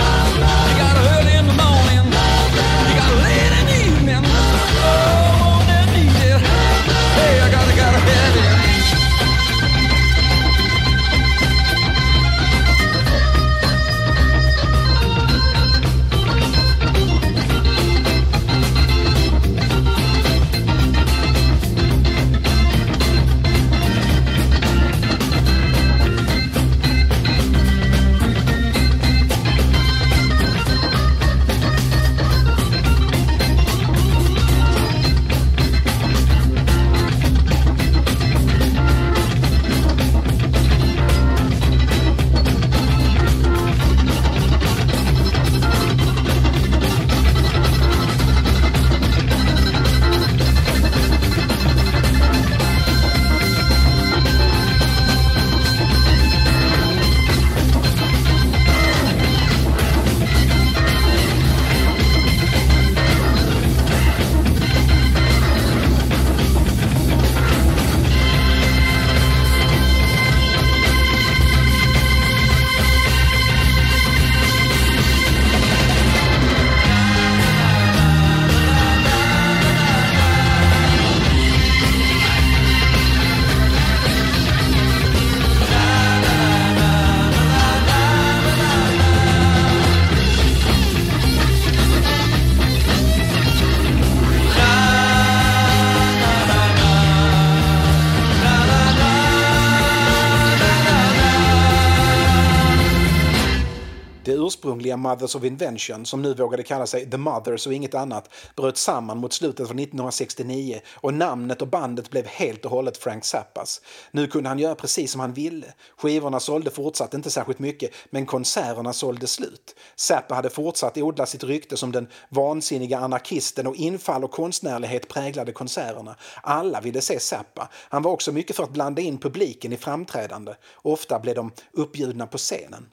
Ursprungliga 104.48 104.98
Mothers 104.98 105.36
of 105.36 105.44
Invention, 105.44 106.06
som 106.06 106.22
nu 106.22 106.34
vågade 106.34 106.64
kalla 106.64 106.88
sig 106.88 107.10
The 107.10 107.18
Mothers 107.18 107.68
och 107.68 107.74
inget 107.74 107.96
annat, 107.96 108.30
bröt 108.56 108.78
samman 108.78 109.18
mot 109.18 109.34
slutet 109.34 109.60
av 109.60 109.80
1969 109.80 110.80
och 110.96 111.14
namnet 111.14 111.62
och 111.62 111.68
bandet 111.68 112.10
blev 112.10 112.26
helt 112.26 112.66
och 112.66 112.72
hållet 112.72 112.98
Frank 112.98 113.26
Zappas. 113.26 113.82
Nu 114.12 114.28
kunde 114.28 114.50
han 114.50 114.60
göra 114.60 114.76
precis 114.76 115.12
som 115.12 115.22
han 115.22 115.34
ville. 115.34 115.74
Skivorna 115.98 116.40
sålde 116.40 116.72
fortsatt 116.72 117.14
inte 117.14 117.32
särskilt 117.32 117.60
mycket, 117.60 117.92
men 118.10 118.26
konserterna 118.26 118.94
sålde 118.94 119.28
slut. 119.28 119.76
Zappa 119.96 120.36
hade 120.36 120.50
fortsatt 120.50 120.98
odla 120.98 121.26
sitt 121.26 121.44
rykte 121.44 121.78
som 121.78 121.92
den 121.92 122.08
vansinniga 122.30 123.00
anarkisten 123.00 123.68
och 123.68 123.76
infall 123.76 124.24
och 124.24 124.32
konstnärlighet 124.32 125.08
präglade 125.08 125.52
konserterna. 125.52 126.16
Alla 126.44 126.82
ville 126.82 127.02
se 127.02 127.20
Zappa. 127.20 127.70
Han 127.74 128.02
var 128.02 128.12
också 128.12 128.32
mycket 128.32 128.56
för 128.56 128.64
att 128.64 128.74
blanda 128.74 129.02
in 129.02 129.18
publiken 129.18 129.74
i 129.74 129.78
framträdande. 129.78 130.54
Ofta 130.76 131.20
blev 131.20 131.36
de 131.36 131.52
uppbjudna 131.74 132.28
på 132.28 132.38
scenen. 132.38 132.86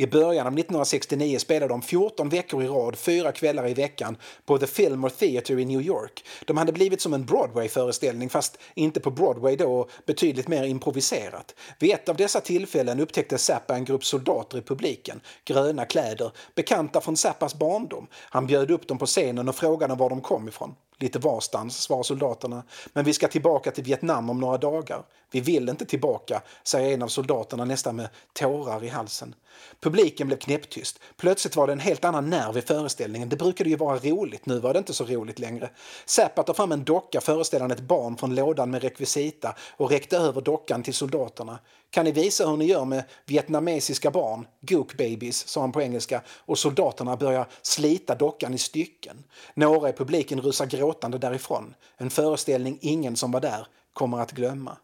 I 0.00 0.06
början 0.06 0.46
av 0.46 0.52
1969 0.52 1.38
spelade 1.38 1.74
de 1.74 1.82
14 1.82 2.28
veckor 2.28 2.62
i 2.62 2.66
rad, 2.66 2.96
fyra 2.96 3.32
kvällar 3.32 3.68
i 3.68 3.74
veckan, 3.74 4.16
på 4.44 4.58
The 4.58 4.66
Fillmore 4.66 5.10
Theatre 5.10 5.60
i 5.60 5.64
New 5.64 5.80
York. 5.80 6.24
De 6.46 6.56
hade 6.56 6.72
blivit 6.72 7.00
som 7.00 7.14
en 7.14 7.24
Broadway-föreställning, 7.24 8.28
fast 8.28 8.58
inte 8.74 9.00
på 9.00 9.10
Broadway 9.10 9.56
då, 9.56 9.88
betydligt 10.06 10.48
mer 10.48 10.64
improviserat. 10.64 11.54
Vid 11.78 11.94
ett 11.94 12.08
av 12.08 12.16
dessa 12.16 12.40
tillfällen 12.40 13.00
upptäckte 13.00 13.38
Zappa 13.38 13.74
en 13.74 13.84
grupp 13.84 14.04
soldater 14.04 14.58
i 14.58 14.62
publiken, 14.62 15.20
gröna 15.44 15.84
kläder, 15.84 16.32
bekanta 16.54 17.00
från 17.00 17.16
Zappas 17.16 17.54
barndom. 17.54 18.06
Han 18.12 18.46
bjöd 18.46 18.70
upp 18.70 18.88
dem 18.88 18.98
på 18.98 19.06
scenen 19.06 19.48
och 19.48 19.54
frågade 19.54 19.94
var 19.94 20.10
de 20.10 20.20
kom 20.20 20.48
ifrån. 20.48 20.74
Lite 20.98 21.18
varstans, 21.18 21.82
svarar 21.82 22.02
soldaterna. 22.02 22.62
Men 22.92 23.04
vi 23.04 23.12
ska 23.12 23.28
tillbaka 23.28 23.70
till 23.70 23.84
Vietnam 23.84 24.30
om 24.30 24.40
några 24.40 24.58
dagar. 24.58 25.02
Vi 25.30 25.40
vill 25.40 25.68
inte 25.68 25.84
tillbaka, 25.84 26.42
säger 26.62 26.94
en 26.94 27.02
av 27.02 27.08
soldaterna 27.08 27.64
nästan 27.64 27.96
med 27.96 28.08
tårar 28.32 28.84
i 28.84 28.88
halsen. 28.88 29.34
Publiken 29.80 30.26
blev 30.26 30.36
knäpptyst. 30.36 31.00
Plötsligt 31.16 31.56
var 31.56 31.66
det 31.66 31.72
en 31.72 31.80
helt 31.80 32.04
annan 32.04 32.30
nerv 32.30 32.58
i 32.58 32.62
föreställningen. 32.62 33.28
Det 33.28 33.36
brukade 33.36 33.70
ju 33.70 33.76
vara 33.76 33.98
roligt, 33.98 34.46
nu 34.46 34.58
var 34.58 34.72
det 34.72 34.78
inte 34.78 34.92
så 34.94 35.04
roligt 35.04 35.38
längre. 35.38 35.70
Zappa 36.04 36.42
tar 36.42 36.54
fram 36.54 36.72
en 36.72 36.84
docka 36.84 37.20
föreställande 37.20 37.74
ett 37.74 37.80
barn 37.80 38.16
från 38.16 38.34
lådan 38.34 38.70
med 38.70 38.82
rekvisita 38.82 39.54
och 39.76 39.90
räckte 39.90 40.16
över 40.16 40.40
dockan 40.40 40.82
till 40.82 40.94
soldaterna. 40.94 41.58
Kan 41.90 42.04
ni 42.04 42.12
visa 42.12 42.46
hur 42.46 42.56
ni 42.56 42.64
gör 42.64 42.84
med 42.84 43.04
vietnamesiska 43.26 44.10
barn, 44.10 44.46
gook 44.60 44.96
babies, 44.96 45.48
sa 45.48 45.60
han 45.60 45.72
på 45.72 45.82
engelska 45.82 46.22
och 46.28 46.58
soldaterna 46.58 47.16
börjar 47.16 47.46
slita 47.62 48.14
dockan 48.14 48.54
i 48.54 48.58
stycken. 48.58 49.24
Några 49.54 49.88
i 49.88 49.92
publiken 49.92 50.40
rusar 50.40 50.66
gråtande 50.66 51.18
därifrån. 51.18 51.74
En 51.96 52.10
föreställning 52.10 52.78
ingen 52.80 53.16
som 53.16 53.32
var 53.32 53.40
där 53.40 53.66
kommer 53.92 54.20
att 54.20 54.32
glömma. 54.32 54.76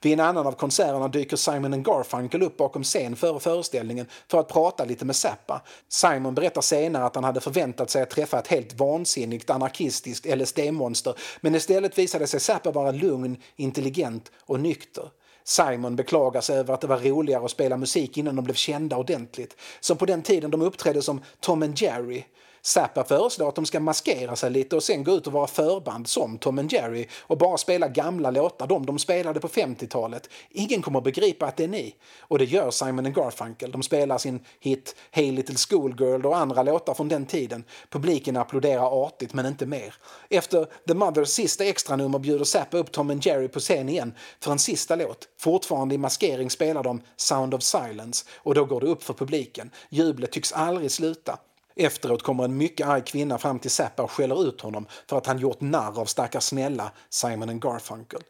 Vid 0.00 0.12
en 0.12 0.20
annan 0.20 0.46
av 0.46 0.52
konserterna 0.52 1.08
dyker 1.08 1.36
Simon 1.36 1.82
Garfunkel 1.82 2.42
upp 2.42 2.56
bakom 2.56 2.84
scen 2.84 3.16
före 3.16 3.40
föreställningen 3.40 4.06
för 4.28 4.40
att 4.40 4.48
prata 4.48 4.84
lite 4.84 5.04
med 5.04 5.16
Zappa. 5.16 5.62
Simon 5.88 6.34
berättar 6.34 6.60
senare 6.60 7.04
att 7.04 7.14
han 7.14 7.24
hade 7.24 7.40
förväntat 7.40 7.90
sig 7.90 8.02
att 8.02 8.10
träffa 8.10 8.38
ett 8.38 8.46
helt 8.46 8.74
vansinnigt 8.74 9.50
anarkistiskt 9.50 10.26
LSD-monster 10.26 11.14
men 11.40 11.54
istället 11.54 11.98
visade 11.98 12.26
sig 12.26 12.40
Zappa 12.40 12.70
vara 12.70 12.90
lugn, 12.90 13.36
intelligent 13.56 14.32
och 14.46 14.60
nykter. 14.60 15.08
Simon 15.44 15.96
beklagar 15.96 16.40
sig 16.40 16.58
över 16.58 16.74
att 16.74 16.80
det 16.80 16.86
var 16.86 16.98
roligare 16.98 17.44
att 17.44 17.50
spela 17.50 17.76
musik 17.76 18.18
innan 18.18 18.36
de 18.36 18.44
blev 18.44 18.54
kända 18.54 18.96
ordentligt. 18.96 19.56
Som 19.80 19.96
på 19.96 20.06
den 20.06 20.22
tiden 20.22 20.50
de 20.50 20.62
uppträdde 20.62 21.02
som 21.02 21.20
Tom 21.40 21.62
and 21.62 21.80
Jerry. 21.80 22.24
Zappa 22.66 23.04
föreslår 23.04 23.48
att 23.48 23.54
de 23.54 23.66
ska 23.66 23.80
maskera 23.80 24.36
sig 24.36 24.50
lite 24.50 24.76
och 24.76 24.82
sen 24.82 25.04
gå 25.04 25.12
ut 25.12 25.26
och 25.26 25.32
vara 25.32 25.46
förband 25.46 26.08
som 26.08 26.38
Tom 26.38 26.58
and 26.58 26.72
Jerry 26.72 27.06
och 27.20 27.38
bara 27.38 27.56
spela 27.56 27.88
gamla 27.88 28.30
låtar, 28.30 28.66
de 28.66 28.86
de 28.86 28.98
spelade 28.98 29.40
på 29.40 29.48
50-talet. 29.48 30.28
Ingen 30.50 30.82
kommer 30.82 30.98
att 30.98 31.04
begripa 31.04 31.46
att 31.46 31.56
det 31.56 31.64
är 31.64 31.68
ni. 31.68 31.94
Och 32.20 32.38
det 32.38 32.44
gör 32.44 32.70
Simon 32.70 33.06
and 33.06 33.14
Garfunkel. 33.14 33.70
De 33.70 33.82
spelar 33.82 34.18
sin 34.18 34.40
hit 34.60 34.96
Hey 35.10 35.32
Little 35.32 35.56
Schoolgirl 35.56 36.26
och 36.26 36.36
andra 36.36 36.62
låtar 36.62 36.94
från 36.94 37.08
den 37.08 37.26
tiden. 37.26 37.64
Publiken 37.90 38.36
applåderar 38.36 39.06
artigt 39.06 39.34
men 39.34 39.46
inte 39.46 39.66
mer. 39.66 39.94
Efter 40.30 40.66
The 40.88 40.94
Mothers 40.94 41.28
sista 41.28 41.64
extranummer 41.64 42.18
bjuder 42.18 42.44
Zappa 42.44 42.76
upp 42.76 42.92
Tom 42.92 43.10
and 43.10 43.26
Jerry 43.26 43.48
på 43.48 43.60
scen 43.60 43.88
igen 43.88 44.14
för 44.40 44.52
en 44.52 44.58
sista 44.58 44.96
låt. 44.96 45.28
Fortfarande 45.38 45.94
i 45.94 45.98
maskering 45.98 46.50
spelar 46.50 46.82
de 46.82 47.02
Sound 47.16 47.54
of 47.54 47.62
Silence 47.62 48.26
och 48.36 48.54
då 48.54 48.64
går 48.64 48.80
det 48.80 48.86
upp 48.86 49.02
för 49.02 49.14
publiken. 49.14 49.70
Jublet 49.88 50.32
tycks 50.32 50.52
aldrig 50.52 50.90
sluta. 50.90 51.38
Efteråt 51.76 52.22
kommer 52.22 52.44
en 52.44 52.56
mycket 52.56 52.86
arg 52.86 53.02
kvinna 53.04 53.38
fram 53.38 53.58
till 53.58 53.70
Zappa 53.70 54.02
och 54.02 54.10
skäller 54.10 54.48
ut 54.48 54.60
honom 54.60 54.86
för 55.08 55.18
att 55.18 55.26
han 55.26 55.38
gjort 55.38 55.60
narr 55.60 56.00
av 56.00 56.04
stackars 56.04 56.44
snälla 56.44 56.92
Simon 57.10 57.60
Garfunkel. 57.60 58.20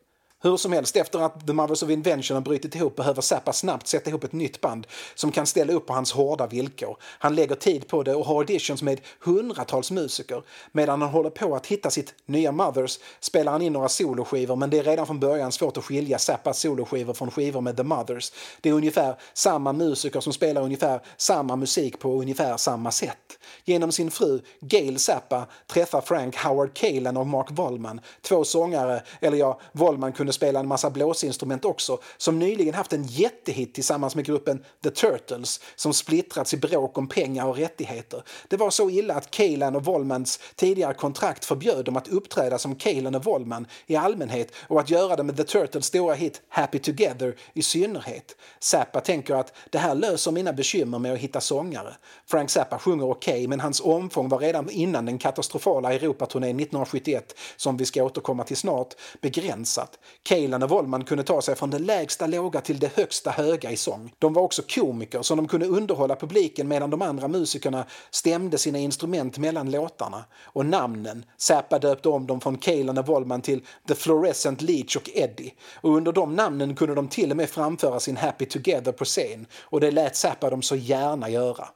Hur 0.44 0.57
som 0.57 0.72
helst, 0.72 0.96
efter 0.96 1.18
att 1.18 1.46
The 1.46 1.52
Mothers 1.52 1.83
of 1.83 1.90
Invention 1.90 2.35
har 2.35 2.42
brutit 2.42 2.74
ihop 2.74 2.96
behöver 2.96 3.22
Zappa 3.22 3.52
snabbt 3.52 3.87
sätta 3.87 4.11
ihop 4.11 4.24
ett 4.24 4.33
nytt 4.33 4.61
band 4.61 4.87
som 5.14 5.33
kan 5.33 5.46
ställa 5.46 5.72
upp 5.72 5.87
på 5.87 5.92
hans 5.92 6.12
hårda 6.12 6.46
villkor. 6.46 6.96
Han 7.02 7.35
lägger 7.35 7.54
tid 7.54 7.88
på 7.88 8.02
det 8.02 8.14
och 8.14 8.26
har 8.26 8.38
auditions 8.38 8.83
med 8.83 9.00
hundratals 9.20 9.90
musiker. 9.90 10.42
Medan 10.72 11.02
han 11.02 11.11
håller 11.11 11.30
på 11.30 11.57
att 11.57 11.66
hitta 11.66 11.90
sitt 11.90 12.14
nya 12.26 12.52
Mothers 12.52 12.98
spelar 13.20 13.52
han 13.52 13.62
in 13.62 13.72
några 13.72 13.88
soloskivor 13.88 14.57
men 14.57 14.70
det 14.70 14.78
är 14.78 14.83
redan 14.83 15.07
från 15.07 15.20
början 15.20 15.52
svårt 15.52 15.76
att 15.76 15.85
skilja 15.85 16.18
Zappas 16.18 16.59
soloskivor 16.59 17.14
från 17.14 17.30
skivor 17.30 17.61
med 17.61 17.76
The 17.76 17.83
Mothers. 17.83 18.33
Det 18.61 18.68
är 18.68 18.72
ungefär 18.72 19.16
samma 19.35 19.72
musiker 19.72 20.20
som 20.20 20.33
spelar 20.33 20.62
ungefär 20.62 21.00
samma 21.16 21.57
musik 21.57 21.98
på 21.98 22.20
ungefär 22.20 22.57
samma 22.57 22.90
sätt. 22.90 23.38
Genom 23.64 23.92
sin 23.92 24.11
fru 24.11 24.40
Gail 24.61 24.98
Zappa 24.98 25.46
träffar 25.66 26.00
Frank 26.00 26.37
Howard 26.37 26.74
Kalen 26.74 27.16
och 27.16 27.26
Mark 27.26 27.50
Wollman, 27.50 28.00
två 28.22 28.44
sångare, 28.44 29.02
eller 29.20 29.37
ja, 29.37 29.61
Wollman 29.72 30.12
kunde 30.12 30.33
spela 30.35 30.61
en 30.61 30.68
massa 30.68 30.90
blåsinstrument 30.90 31.64
också, 31.64 31.99
som 32.16 32.38
nyligen 32.38 32.75
haft 32.75 32.92
en 32.92 33.05
jättehit 33.05 33.75
tillsammans 33.75 34.14
med 34.14 34.25
gruppen 34.25 34.64
The 34.83 34.90
Turtles 34.90 35.61
som 35.77 35.94
splittrats 35.94 36.55
i 36.55 36.57
bråk 36.57 36.99
om 36.99 37.09
pengar 37.09 37.47
och 37.47 37.57
rättigheter. 37.57 38.23
Det 38.49 38.57
var 38.57 38.70
så 38.70 38.90
illa 38.90 39.14
att 39.14 39.31
Kalen 39.31 39.77
och 39.77 39.85
Wollmans 39.85 40.40
tidigare 40.57 40.94
kontrakt 40.94 41.44
förbjöd 41.44 41.85
dem 41.85 41.97
att 41.97 42.09
uppträda 42.09 42.59
som 42.59 42.77
Kalen 42.77 43.14
och 43.14 43.25
Wollman 43.25 43.66
i 43.87 43.97
allmänhet 43.97 44.53
och 44.68 44.81
att 44.81 44.90
göra 44.90 45.16
det 45.16 45.23
med 45.23 45.37
The 45.37 45.44
Turtles 45.44 45.87
stora 45.87 46.14
hit 46.14 46.42
Happy 46.49 46.79
Together 46.79 47.37
i 47.53 47.62
synnerhet. 47.62 48.37
Zappa 48.61 49.01
tänker 49.01 49.35
att 49.35 49.53
det 49.70 49.79
här 49.79 49.94
löser 49.94 50.33
mina 50.33 50.53
bekymmer 50.53 50.99
med 50.99 51.12
att 51.12 51.18
hitta 51.18 51.40
sångare. 51.40 51.94
Frank 52.27 52.51
Zappa 52.51 52.79
sjunger 52.79 53.11
okej, 53.11 53.33
okay, 53.33 53.49
men 53.49 53.61
hans 53.61 53.81
omfång 53.81 54.29
var 54.29 54.38
redan 54.38 54.70
innan 54.70 55.07
den 55.07 55.18
katastrofala 55.18 55.92
Europaturnén 55.92 56.61
1971, 56.61 57.35
som 57.57 57.77
vi 57.77 57.85
ska 57.85 58.05
återkomma 58.05 58.44
till 58.44 58.57
snart, 58.57 58.94
begränsat. 59.20 59.99
Kaelan 60.28 60.62
och 60.62 60.70
Wollman 60.70 61.04
kunde 61.04 61.24
ta 61.24 61.42
sig 61.42 61.56
från 61.56 61.70
det 61.70 61.78
lägsta 61.78 62.26
låga 62.26 62.60
till 62.60 62.78
det 62.78 62.96
högsta 62.96 63.30
höga 63.30 63.70
i 63.70 63.76
sång. 63.76 64.12
De 64.18 64.32
var 64.32 64.42
också 64.42 64.62
komiker 64.62 65.22
så 65.22 65.34
de 65.34 65.48
kunde 65.48 65.66
underhålla 65.66 66.16
publiken 66.16 66.68
medan 66.68 66.90
de 66.90 67.02
andra 67.02 67.28
musikerna 67.28 67.84
stämde 68.10 68.58
sina 68.58 68.78
instrument 68.78 69.38
mellan 69.38 69.70
låtarna. 69.70 70.24
Och 70.42 70.66
namnen, 70.66 71.24
Zappa 71.37 71.78
döpte 71.78 72.08
om 72.08 72.26
dem 72.26 72.40
från 72.40 72.58
Kaelan 72.58 72.98
och 72.98 73.06
Wollman 73.06 73.42
till 73.42 73.62
The 73.88 73.94
Fluorescent 73.94 74.62
Leech 74.62 74.96
och 74.96 75.10
Eddie. 75.14 75.54
Och 75.80 75.96
under 75.96 76.12
de 76.12 76.34
namnen 76.34 76.76
kunde 76.76 76.94
de 76.94 77.08
till 77.08 77.30
och 77.30 77.37
med 77.37 77.50
framföra 77.50 78.00
sin 78.00 78.16
Happy 78.16 78.46
Together 78.46 78.92
på 78.92 79.04
scen. 79.04 79.46
Och 79.62 79.80
det 79.80 79.90
lät 79.90 80.16
Zappa 80.16 80.50
dem 80.50 80.62
så 80.62 80.76
gärna 80.76 81.30
göra. 81.30 81.68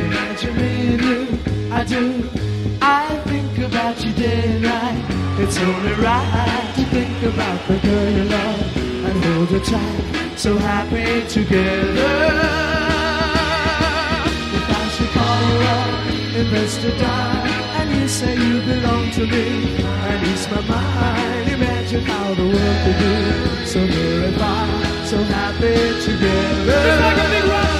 Imagine 0.00 0.56
me 0.56 0.94
and 0.94 1.02
you, 1.02 1.26
I 1.72 1.84
do. 1.84 2.53
About 3.64 4.04
you 4.04 4.12
day 4.12 4.42
and 4.52 4.62
night. 4.62 5.04
It's 5.40 5.58
only 5.58 5.94
right 5.94 6.72
to 6.76 6.84
think 6.84 7.22
about 7.22 7.66
the 7.66 7.78
girl 7.78 8.10
you 8.10 8.24
love 8.24 8.76
and 8.76 9.24
hold 9.24 9.48
her 9.48 9.60
tight. 9.60 10.38
So 10.38 10.56
happy 10.58 11.26
together. 11.28 12.12
If 14.58 14.66
I 14.68 14.88
should 14.94 15.10
call 15.16 15.38
you 15.48 15.58
up, 15.76 15.90
invest 16.36 16.84
a 16.84 16.86
dime, 16.98 17.48
and 17.78 17.88
you 17.96 18.06
say 18.06 18.34
you 18.36 18.60
belong 18.60 19.10
to 19.12 19.26
me, 19.26 19.46
and 19.82 20.26
ease 20.28 20.46
my 20.50 20.60
mind. 20.68 21.48
Imagine 21.50 22.04
how 22.04 22.34
the 22.34 22.46
world 22.54 22.78
could 22.84 22.98
be 23.02 23.16
so 23.66 23.80
far, 24.38 24.66
so 25.06 25.16
happy 25.24 25.76
together. 26.04 26.80
It's 26.90 27.00
like 27.00 27.18
a 27.18 27.28
big 27.30 27.44
rock 27.50 27.73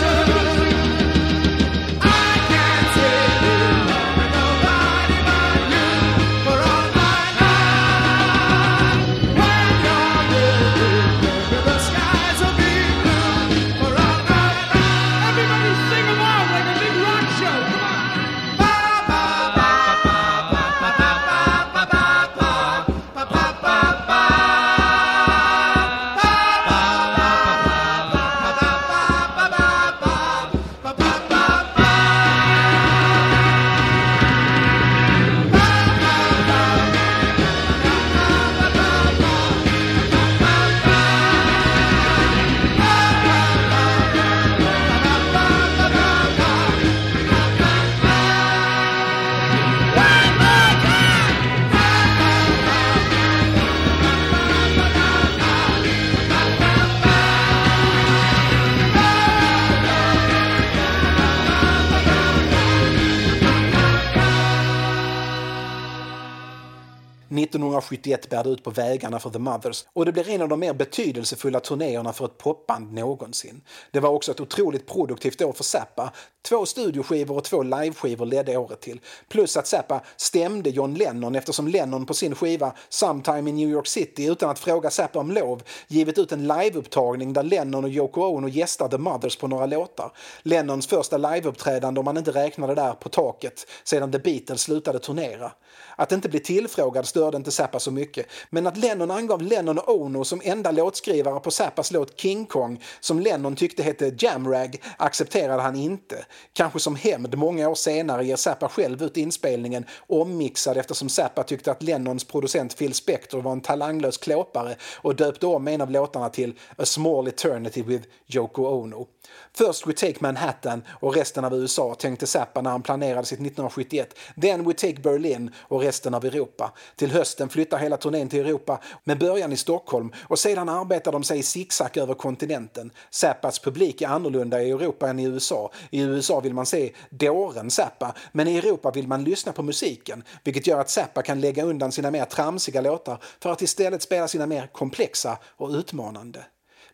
1971 67.79 68.31
bär 68.31 68.45
det 68.45 68.51
ut 68.51 68.65
på 68.65 68.71
vägarna 68.71 69.19
för 69.19 69.31
The 69.31 69.39
Mothers 69.39 69.85
och 69.93 70.05
det 70.05 70.13
blir 70.13 70.29
en 70.29 70.43
av 70.43 70.49
de 70.49 70.61
mer 70.61 70.75
betydelsefulla 70.75 71.61
turnéerna 71.61 72.13
för 72.13 72.25
ett 72.25 72.39
popband 72.39 72.93
någonsin. 72.93 73.63
Det 73.91 74.01
var 74.01 74.11
också 74.11 74.33
ett 74.33 74.41
otroligt 74.41 74.87
produktivt 74.87 75.43
år 75.43 75.53
för 75.53 75.65
Zappa. 75.65 76.13
Två 76.49 76.67
studioskivor 76.67 77.37
och 77.37 77.45
två 77.45 77.63
liveskivor 77.63 78.27
ledde 78.27 78.57
året 78.57 78.81
till. 78.81 79.01
Plus 79.29 79.57
att 79.57 79.67
Zappa 79.67 80.01
stämde 80.17 80.71
John 80.71 80.95
Lennon 80.95 81.35
eftersom 81.35 81.69
Lennon 81.69 82.07
på 82.07 82.15
sin 82.15 82.35
skiva 82.35 82.73
Sometime 82.89 83.51
in 83.51 83.57
New 83.57 83.69
York 83.69 83.87
City 83.87 84.25
utan 84.25 84.51
att 84.51 84.59
fråga 84.59 84.91
Zappa 84.91 85.19
om 85.19 85.31
lov 85.31 85.63
givit 85.89 86.19
ut 86.19 86.33
en 86.33 86.47
liveupptagning 86.47 87.33
där 87.33 87.43
Lennon 87.43 87.85
och 87.85 87.91
Yoko 87.91 88.21
Ono 88.21 88.49
gästar 88.49 88.89
The 88.89 88.99
Mothers 88.99 89.37
på 89.37 89.49
några 89.49 89.67
låtar. 89.67 90.13
Lennons 90.43 90.87
första 90.87 91.17
liveuppträdande 91.17 91.99
om 91.99 92.05
man 92.05 92.17
inte 92.17 92.31
räknade 92.31 92.75
där 92.75 92.93
på 92.93 93.09
taket 93.09 93.67
sedan 93.85 94.13
The 94.13 94.19
Beatles 94.19 94.61
slutade 94.61 94.99
turnera. 94.99 95.53
Att 95.97 96.13
inte 96.13 96.29
bli 96.29 96.41
tillfrågad 96.41 97.07
störde 97.07 97.37
inte 97.37 97.51
Zappa 97.51 97.79
så 97.79 97.91
mycket, 97.91 98.27
men 98.51 98.67
att 98.67 98.77
Lennon 98.77 99.11
angav 99.11 99.43
Lennon 99.43 99.79
och 99.79 100.01
Ono 100.01 100.25
som 100.25 100.41
enda 100.45 100.71
låtskrivare 100.71 101.41
på 101.41 101.51
Zappas 101.51 101.91
låt 101.91 102.21
King 102.21 102.47
Kong, 102.47 102.83
som 103.01 103.21
Lennon 103.21 103.57
tyckte 103.57 103.83
hette 103.83 104.15
Jamrag, 104.19 104.83
accepterade 104.97 105.63
han 105.63 105.77
inte. 105.77 106.25
Kanske 106.53 106.81
som 106.81 106.97
hämnd 106.97 107.39
många 107.39 107.69
år 107.69 107.75
senare 107.75 108.25
ger 108.25 108.37
Zappa 108.37 108.69
själv 108.69 109.03
ut 109.03 109.17
inspelningen 109.17 109.85
ommixad 110.07 110.77
eftersom 110.77 111.09
Zappa 111.09 111.43
tyckte 111.43 111.71
att 111.71 111.83
Lennons 111.83 112.25
producent 112.25 112.79
Phil 112.79 112.95
Spector 112.95 113.43
var 113.43 113.53
en 113.53 113.61
talanglös 113.61 114.19
klåpare 114.19 114.77
och 115.03 115.17
döpte 115.17 115.47
om 115.47 115.69
en 115.69 115.81
av 115.81 115.91
låtarna 115.91 116.29
till 116.29 116.59
A 116.77 116.85
Small 116.85 117.29
Eternity 117.29 117.83
with 117.83 118.09
Yoko 118.27 118.63
Ono. 118.67 119.07
Först 119.53 119.87
We 119.87 119.93
Take 119.93 120.15
Manhattan 120.21 120.83
och 121.01 121.15
resten 121.15 121.45
av 121.45 121.55
USA 121.55 121.95
tänkte 121.95 122.27
Zappa 122.27 122.61
när 122.61 122.71
han 122.71 122.83
planerade 122.83 123.27
sitt 123.27 123.39
1971. 123.39 124.19
Then 124.41 124.65
We 124.65 124.75
Take 124.75 125.01
Berlin 125.01 125.51
och 125.59 125.81
resten 125.81 126.15
av 126.15 126.25
Europa. 126.25 126.73
Till 126.97 127.11
hösten 127.11 127.49
flyttar 127.49 127.79
hela 127.79 127.97
turnén 127.97 128.29
till 128.29 128.41
Europa 128.41 128.81
med 129.05 129.19
början 129.19 129.53
i 129.53 129.57
Stockholm 129.57 130.13
och 130.23 130.39
sedan 130.39 130.69
arbetar 130.69 131.13
de 131.13 131.25
sig 131.25 131.39
i 131.39 131.43
zigzag 131.43 131.97
över 131.97 132.15
kontinenten. 132.15 132.91
Zappas 133.11 133.59
publik 133.59 134.03
är 134.03 134.09
annorlunda 134.09 134.63
i 134.63 134.71
Europa 134.71 135.09
än 135.09 135.19
i 135.19 135.25
USA. 135.25 135.71
I 135.91 136.01
USA 136.01 136.41
vill 136.41 136.55
man 136.55 136.67
se 136.67 136.93
dåren 137.11 137.71
Zappa, 137.71 138.15
men 138.33 138.49
i 138.49 138.59
Europa 138.59 138.91
vill 138.91 139.09
man 139.09 139.25
lyssna 139.25 139.53
på 139.53 139.63
musiken, 139.63 140.23
vilket 140.45 140.67
gör 140.67 140.81
att 140.81 140.91
Zappa 140.91 141.23
kan 141.23 141.41
lägga 141.41 141.65
undan 141.65 141.93
sina 141.93 142.11
mer 142.11 142.25
tramsiga 142.25 142.81
låtar 142.81 143.19
för 143.41 143.51
att 143.53 143.63
istället 143.63 144.03
spela 144.03 144.29
sina 144.29 144.47
mer 144.47 144.67
komplexa 144.73 145.39
och 145.57 145.71
utmanande. 145.71 146.45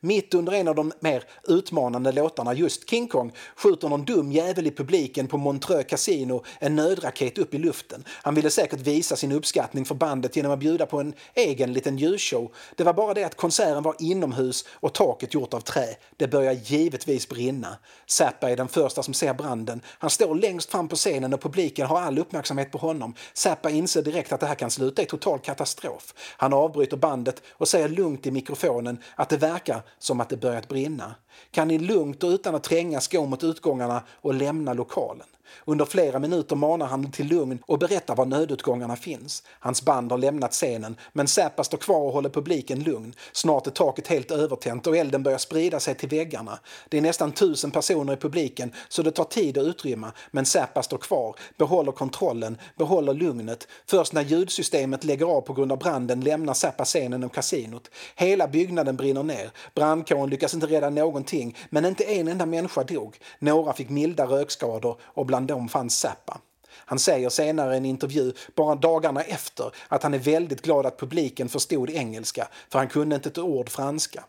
Mitt 0.03 0.35
under 0.35 0.53
en 0.53 0.69
av 0.69 0.75
de 0.75 0.93
mer 1.01 1.25
utmanande 1.49 2.13
låtarna, 2.13 2.55
just 2.55 2.91
King 2.91 3.09
Kong, 3.09 3.33
skjuter 3.57 3.89
någon 3.89 4.05
dum 4.05 4.33
jävel 4.33 4.67
i 4.67 4.71
publiken 4.71 5.29
på 5.29 5.39
Montreux 5.39 5.89
Casino 5.89 6.45
en 6.59 6.77
nödraket 6.77 7.39
upp 7.39 7.55
i 7.55 7.59
luften. 7.59 8.05
Han 8.09 8.35
ville 8.35 8.51
säkert 8.51 8.81
visa 8.81 9.17
sin 9.17 9.33
uppskattning 9.33 9.85
för 9.85 9.95
bandet 9.95 10.37
genom 10.37 10.53
att 10.53 10.59
bjuda 10.59 10.87
på 10.87 11.01
en 11.01 11.15
egen 11.35 11.73
liten 11.73 11.99
ljusshow. 11.99 12.53
Det 12.77 12.85
var 12.85 12.93
bara 12.93 13.15
det 13.15 13.25
att 13.25 13.37
konserten 13.37 13.83
var 13.83 13.97
inomhus 13.99 14.65
och 14.73 14.95
taket 14.95 15.35
gjort 15.35 15.55
av 15.55 15.61
trä. 15.61 15.97
Det 16.17 16.29
börjar 16.29 16.53
givetvis 16.53 17.29
brinna. 17.29 17.77
Zappa 18.07 18.51
är 18.51 18.57
den 18.57 18.69
första 18.69 19.03
som 19.03 19.15
ser 19.15 19.35
branden. 19.35 19.81
Han 19.87 20.11
står 20.11 20.35
längst 20.35 20.71
fram 20.71 20.89
på 20.89 20.97
scenen 20.97 21.35
och 21.35 21.43
publiken 21.43 21.87
har 21.87 22.01
all 22.01 22.19
uppmärksamhet 22.19 22.73
på 22.73 22.79
honom. 22.79 23.15
Zappa 23.33 23.71
inser 23.71 24.03
direkt 24.03 24.33
att 24.33 24.41
det 24.41 24.47
här 24.47 24.55
kan 24.55 24.71
sluta 24.71 25.03
i 25.03 25.07
total 25.07 25.39
katastrof. 25.39 26.15
Han 26.37 26.53
avbryter 26.53 26.97
bandet 26.97 27.43
och 27.53 27.69
säger 27.69 27.89
lugnt 27.89 28.27
i 28.27 28.31
mikrofonen 28.31 28.99
att 29.17 29.29
det 29.29 29.37
verkar 29.37 29.83
som 29.99 30.21
att 30.21 30.29
det 30.29 30.37
börjat 30.37 30.69
brinna. 30.69 31.15
Kan 31.51 31.69
ni 31.69 31.79
lugnt 31.79 32.25
och 32.25 32.29
utan 32.29 32.55
att 32.55 32.63
trängas 32.63 33.09
gå 33.09 33.27
mot 33.27 33.45
utgångarna 33.45 34.03
och 34.11 34.35
lämna 34.35 34.73
lokalen? 34.73 35.27
Under 35.65 35.85
flera 35.85 36.19
minuter 36.19 36.57
manar 36.57 36.87
han 36.87 37.13
till 37.13 37.27
lugn 37.27 37.59
och 37.67 37.79
berättar 37.79 38.17
var 38.17 38.27
nödutgångarna 38.27 38.97
finns. 38.97 39.43
Hans 39.61 39.83
band 39.83 40.11
har 40.11 40.19
lämnat 40.19 40.53
scenen, 40.53 40.97
men 41.13 41.29
Zappa 41.29 41.65
står 41.65 41.79
kvar 41.79 42.01
och 42.01 42.13
håller 42.13 42.29
publiken 42.29 42.83
lugn. 42.83 43.15
Snart 43.33 43.67
är 43.67 43.71
taket 43.71 44.09
helt 44.09 44.31
övertänt 44.31 44.87
och 44.87 44.97
elden 44.97 45.23
börjar 45.23 45.39
sprida 45.39 45.81
sig 45.81 45.95
till 45.95 46.09
väggarna. 46.09 46.59
Det 46.89 46.99
är 46.99 47.03
nästan 47.03 47.33
tusen 47.33 47.71
personer 47.71 48.13
i 48.13 48.17
publiken, 48.17 48.73
så 48.89 49.03
det 49.03 49.11
tar 49.11 49.25
tid 49.25 49.59
att 49.59 49.65
utrymma, 49.65 50.13
men 50.31 50.47
Zappa 50.47 50.83
står 50.83 50.99
kvar, 50.99 51.37
behåller 51.57 51.93
kontrollen, 51.93 52.59
behåller 52.77 53.15
lugnet. 53.15 53.69
Först 53.87 54.13
när 54.13 54.23
ljudsystemet 54.23 55.05
lägger 55.05 55.27
av 55.27 55.41
på 55.41 55.53
grund 55.53 55.73
av 55.73 55.79
branden 55.79 56.21
lämnar 56.21 56.55
Zappa 56.55 56.85
scenen 56.85 57.25
och 57.25 57.35
kasinot. 57.35 57.91
Hela 58.17 58.49
byggnaden 58.49 58.97
brinner 58.97 59.23
ner. 59.23 59.51
Brandkåren 59.75 60.31
lyckas 60.31 60.55
inte 60.55 60.67
rädda 60.67 60.91
någonting, 60.91 61.57
men 61.71 61.85
inte 61.85 62.05
en 62.05 62.29
enda 62.29 62.47
människa 62.47 62.85
dog. 62.85 63.19
Några 63.39 63.73
fick 63.73 63.89
milda 63.89 64.25
rökskador 64.25 64.97
och 65.03 65.27
bland 65.27 65.40
dem 65.47 65.69
fanns 65.69 65.99
Zappa. 65.99 66.41
Han 66.73 66.99
säger 66.99 67.29
senare 67.29 67.75
i 67.75 67.77
en 67.77 67.85
intervju, 67.85 68.33
bara 68.55 68.75
dagarna 68.75 69.23
efter, 69.23 69.73
att 69.89 70.03
han 70.03 70.15
är 70.15 70.19
väldigt 70.19 70.63
glad 70.63 70.87
att 70.87 70.99
publiken 70.99 71.49
förstod 71.49 71.91
engelska, 71.91 72.49
för 72.69 72.79
han 72.79 72.89
kunde 72.89 73.17
inte 73.17 73.29
ett 73.29 73.39
ord 73.39 73.69
franska. 73.69 74.25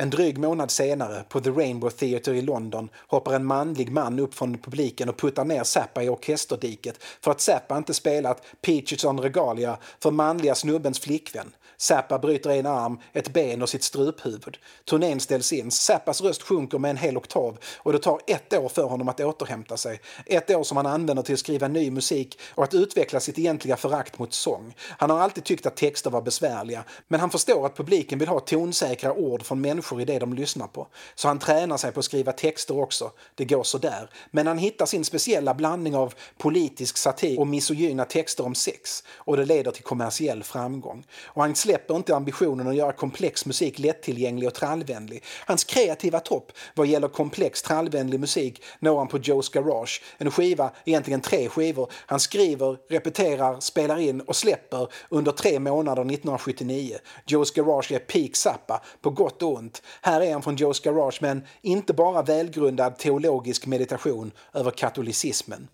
En 0.00 0.10
dryg 0.10 0.38
månad 0.38 0.70
senare, 0.70 1.24
på 1.28 1.40
The 1.40 1.50
Rainbow 1.50 1.90
Theatre 1.90 2.36
i 2.36 2.42
London, 2.42 2.88
hoppar 3.08 3.32
en 3.32 3.44
manlig 3.44 3.92
man 3.92 4.18
upp 4.18 4.34
från 4.34 4.58
publiken 4.58 5.08
och 5.08 5.16
puttar 5.16 5.44
ner 5.44 5.64
Zappa 5.64 6.02
i 6.02 6.08
orkesterdiket 6.08 7.04
för 7.20 7.30
att 7.30 7.40
Zappa 7.40 7.76
inte 7.76 7.94
spelat 7.94 8.42
Peaches 8.60 9.04
on 9.04 9.20
Regalia 9.20 9.78
för 10.02 10.10
manliga 10.10 10.54
snubbens 10.54 11.00
flickvän. 11.00 11.54
Zappa 11.76 12.18
bryter 12.18 12.50
en 12.50 12.66
arm, 12.66 12.98
ett 13.12 13.32
ben 13.32 13.62
och 13.62 13.68
sitt 13.68 13.82
struphuvud. 13.82 14.58
Turnén 14.84 15.20
ställs 15.20 15.52
in, 15.52 15.70
Zappas 15.70 16.20
röst 16.20 16.42
sjunker 16.42 16.78
med 16.78 16.90
en 16.90 16.96
hel 16.96 17.16
oktav 17.16 17.58
och 17.76 17.92
det 17.92 17.98
tar 17.98 18.20
ett 18.26 18.52
år 18.52 18.68
för 18.68 18.82
honom 18.82 19.08
att 19.08 19.20
återhämta 19.20 19.76
sig. 19.76 20.00
Ett 20.26 20.50
år 20.50 20.62
som 20.62 20.76
han 20.76 20.86
använder 20.86 21.22
till 21.22 21.34
att 21.34 21.40
skriva 21.40 21.68
ny 21.68 21.90
musik 21.90 22.38
och 22.54 22.64
att 22.64 22.74
utveckla 22.74 23.20
sitt 23.20 23.38
egentliga 23.38 23.76
förakt 23.76 24.18
mot 24.18 24.32
sång. 24.32 24.74
Han 24.78 25.10
har 25.10 25.18
alltid 25.20 25.44
tyckt 25.44 25.66
att 25.66 25.76
texter 25.76 26.10
var 26.10 26.22
besvärliga, 26.22 26.84
men 27.08 27.20
han 27.20 27.30
förstår 27.30 27.66
att 27.66 27.76
publiken 27.76 28.18
vill 28.18 28.28
ha 28.28 28.40
tonsäkra 28.40 29.12
ord 29.12 29.42
från 29.42 29.60
människor 29.60 29.87
i 30.00 30.04
det 30.04 30.18
de 30.18 30.32
lyssnar 30.32 30.66
på. 30.66 30.86
Så 31.14 31.28
han 31.28 31.38
tränar 31.38 31.76
sig 31.76 31.92
på 31.92 32.00
att 32.00 32.04
skriva 32.04 32.32
texter 32.32 32.78
också. 32.78 33.10
Det 33.34 33.44
går 33.44 33.62
sådär. 33.62 34.10
Men 34.30 34.46
han 34.46 34.58
hittar 34.58 34.86
sin 34.86 35.04
speciella 35.04 35.54
blandning 35.54 35.96
av 35.96 36.14
politisk 36.38 36.96
satir 36.96 37.40
och 37.40 37.46
misogyna 37.46 38.04
texter 38.04 38.46
om 38.46 38.54
sex 38.54 39.04
och 39.10 39.36
det 39.36 39.44
leder 39.44 39.70
till 39.70 39.84
kommersiell 39.84 40.42
framgång. 40.42 41.06
Och 41.24 41.42
han 41.42 41.54
släpper 41.54 41.96
inte 41.96 42.16
ambitionen 42.16 42.68
att 42.68 42.76
göra 42.76 42.92
komplex 42.92 43.46
musik 43.46 43.78
lättillgänglig 43.78 44.48
och 44.48 44.54
trallvänlig. 44.54 45.24
Hans 45.46 45.64
kreativa 45.64 46.20
topp 46.20 46.52
vad 46.74 46.86
gäller 46.86 47.08
komplex 47.08 47.62
trallvänlig 47.62 48.20
musik 48.20 48.62
når 48.78 48.98
han 48.98 49.08
på 49.08 49.18
Joe's 49.18 49.54
Garage, 49.54 50.02
en 50.18 50.30
skiva, 50.30 50.70
egentligen 50.84 51.20
tre 51.20 51.48
skivor. 51.48 51.92
Han 52.06 52.20
skriver, 52.20 52.78
repeterar, 52.88 53.60
spelar 53.60 53.98
in 53.98 54.20
och 54.20 54.36
släpper 54.36 54.88
under 55.08 55.32
tre 55.32 55.58
månader 55.58 56.02
1979. 56.02 56.98
Joe's 57.26 57.54
Garage 57.54 57.92
är 57.92 57.98
peak 57.98 58.36
Zappa, 58.36 58.82
på 59.00 59.10
gott 59.10 59.42
och 59.42 59.54
ont. 59.54 59.77
Här 60.02 60.20
är 60.20 60.32
han 60.32 60.42
från 60.42 60.56
Joe's 60.56 60.84
Garage 60.84 61.22
med 61.22 61.30
en 61.30 61.44
inte 61.62 61.92
bara 61.92 62.22
välgrundad 62.22 62.98
teologisk 62.98 63.66
meditation 63.66 64.32
över 64.54 64.70
katolicismen. 64.70 65.68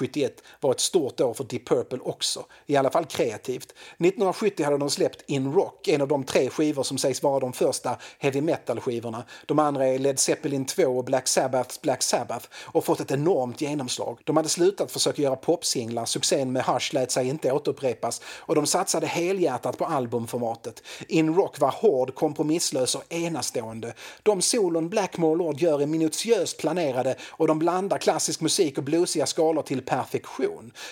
1971 0.00 0.42
var 0.60 0.70
ett 0.70 0.80
stort 0.80 1.20
år 1.20 1.34
för 1.34 1.44
Deep 1.44 1.68
Purple 1.68 1.98
också, 2.02 2.44
i 2.66 2.76
alla 2.76 2.90
fall 2.90 3.04
kreativt. 3.04 3.70
1970 3.98 4.64
hade 4.64 4.78
de 4.78 4.90
släppt 4.90 5.24
In 5.26 5.52
Rock, 5.52 5.88
en 5.88 6.02
av 6.02 6.08
de 6.08 6.24
tre 6.24 6.50
skivor 6.50 6.82
som 6.82 6.98
sägs 6.98 7.22
vara 7.22 7.40
de 7.40 7.52
första 7.52 7.96
heavy 8.18 8.40
metal-skivorna. 8.40 9.24
De 9.46 9.58
andra 9.58 9.86
är 9.86 9.98
Led 9.98 10.18
Zeppelin 10.18 10.64
2 10.64 10.82
och 10.82 11.04
Black 11.04 11.28
Sabbaths 11.28 11.82
Black 11.82 12.02
Sabbath 12.02 12.48
och 12.62 12.84
fått 12.84 13.00
ett 13.00 13.10
enormt 13.10 13.60
genomslag. 13.60 14.18
De 14.24 14.36
hade 14.36 14.48
slutat 14.48 14.92
försöka 14.92 15.22
göra 15.22 15.36
popsinglar, 15.36 16.04
succén 16.04 16.52
med 16.52 16.64
Hush 16.64 16.94
lät 16.94 17.10
sig 17.10 17.28
inte 17.28 17.52
återupprepas 17.52 18.22
och 18.26 18.54
de 18.54 18.66
satsade 18.66 19.06
helhjärtat 19.06 19.78
på 19.78 19.84
albumformatet. 19.84 20.82
In 21.08 21.34
Rock 21.34 21.58
var 21.58 21.70
hård, 21.70 22.14
kompromisslös 22.14 22.94
och 22.94 23.12
enastående. 23.12 23.94
De 24.22 24.42
solon 24.42 24.88
Blackmore 24.88 25.36
Lord 25.36 25.60
gör 25.60 25.82
är 25.82 25.86
minutiöst 25.86 26.58
planerade 26.58 27.16
och 27.30 27.46
de 27.46 27.58
blandar 27.58 27.98
klassisk 27.98 28.40
musik 28.40 28.78
och 28.78 28.84
bluesiga 28.84 29.26
skalor 29.26 29.62
till 29.62 29.82
perfektion. 29.82 30.45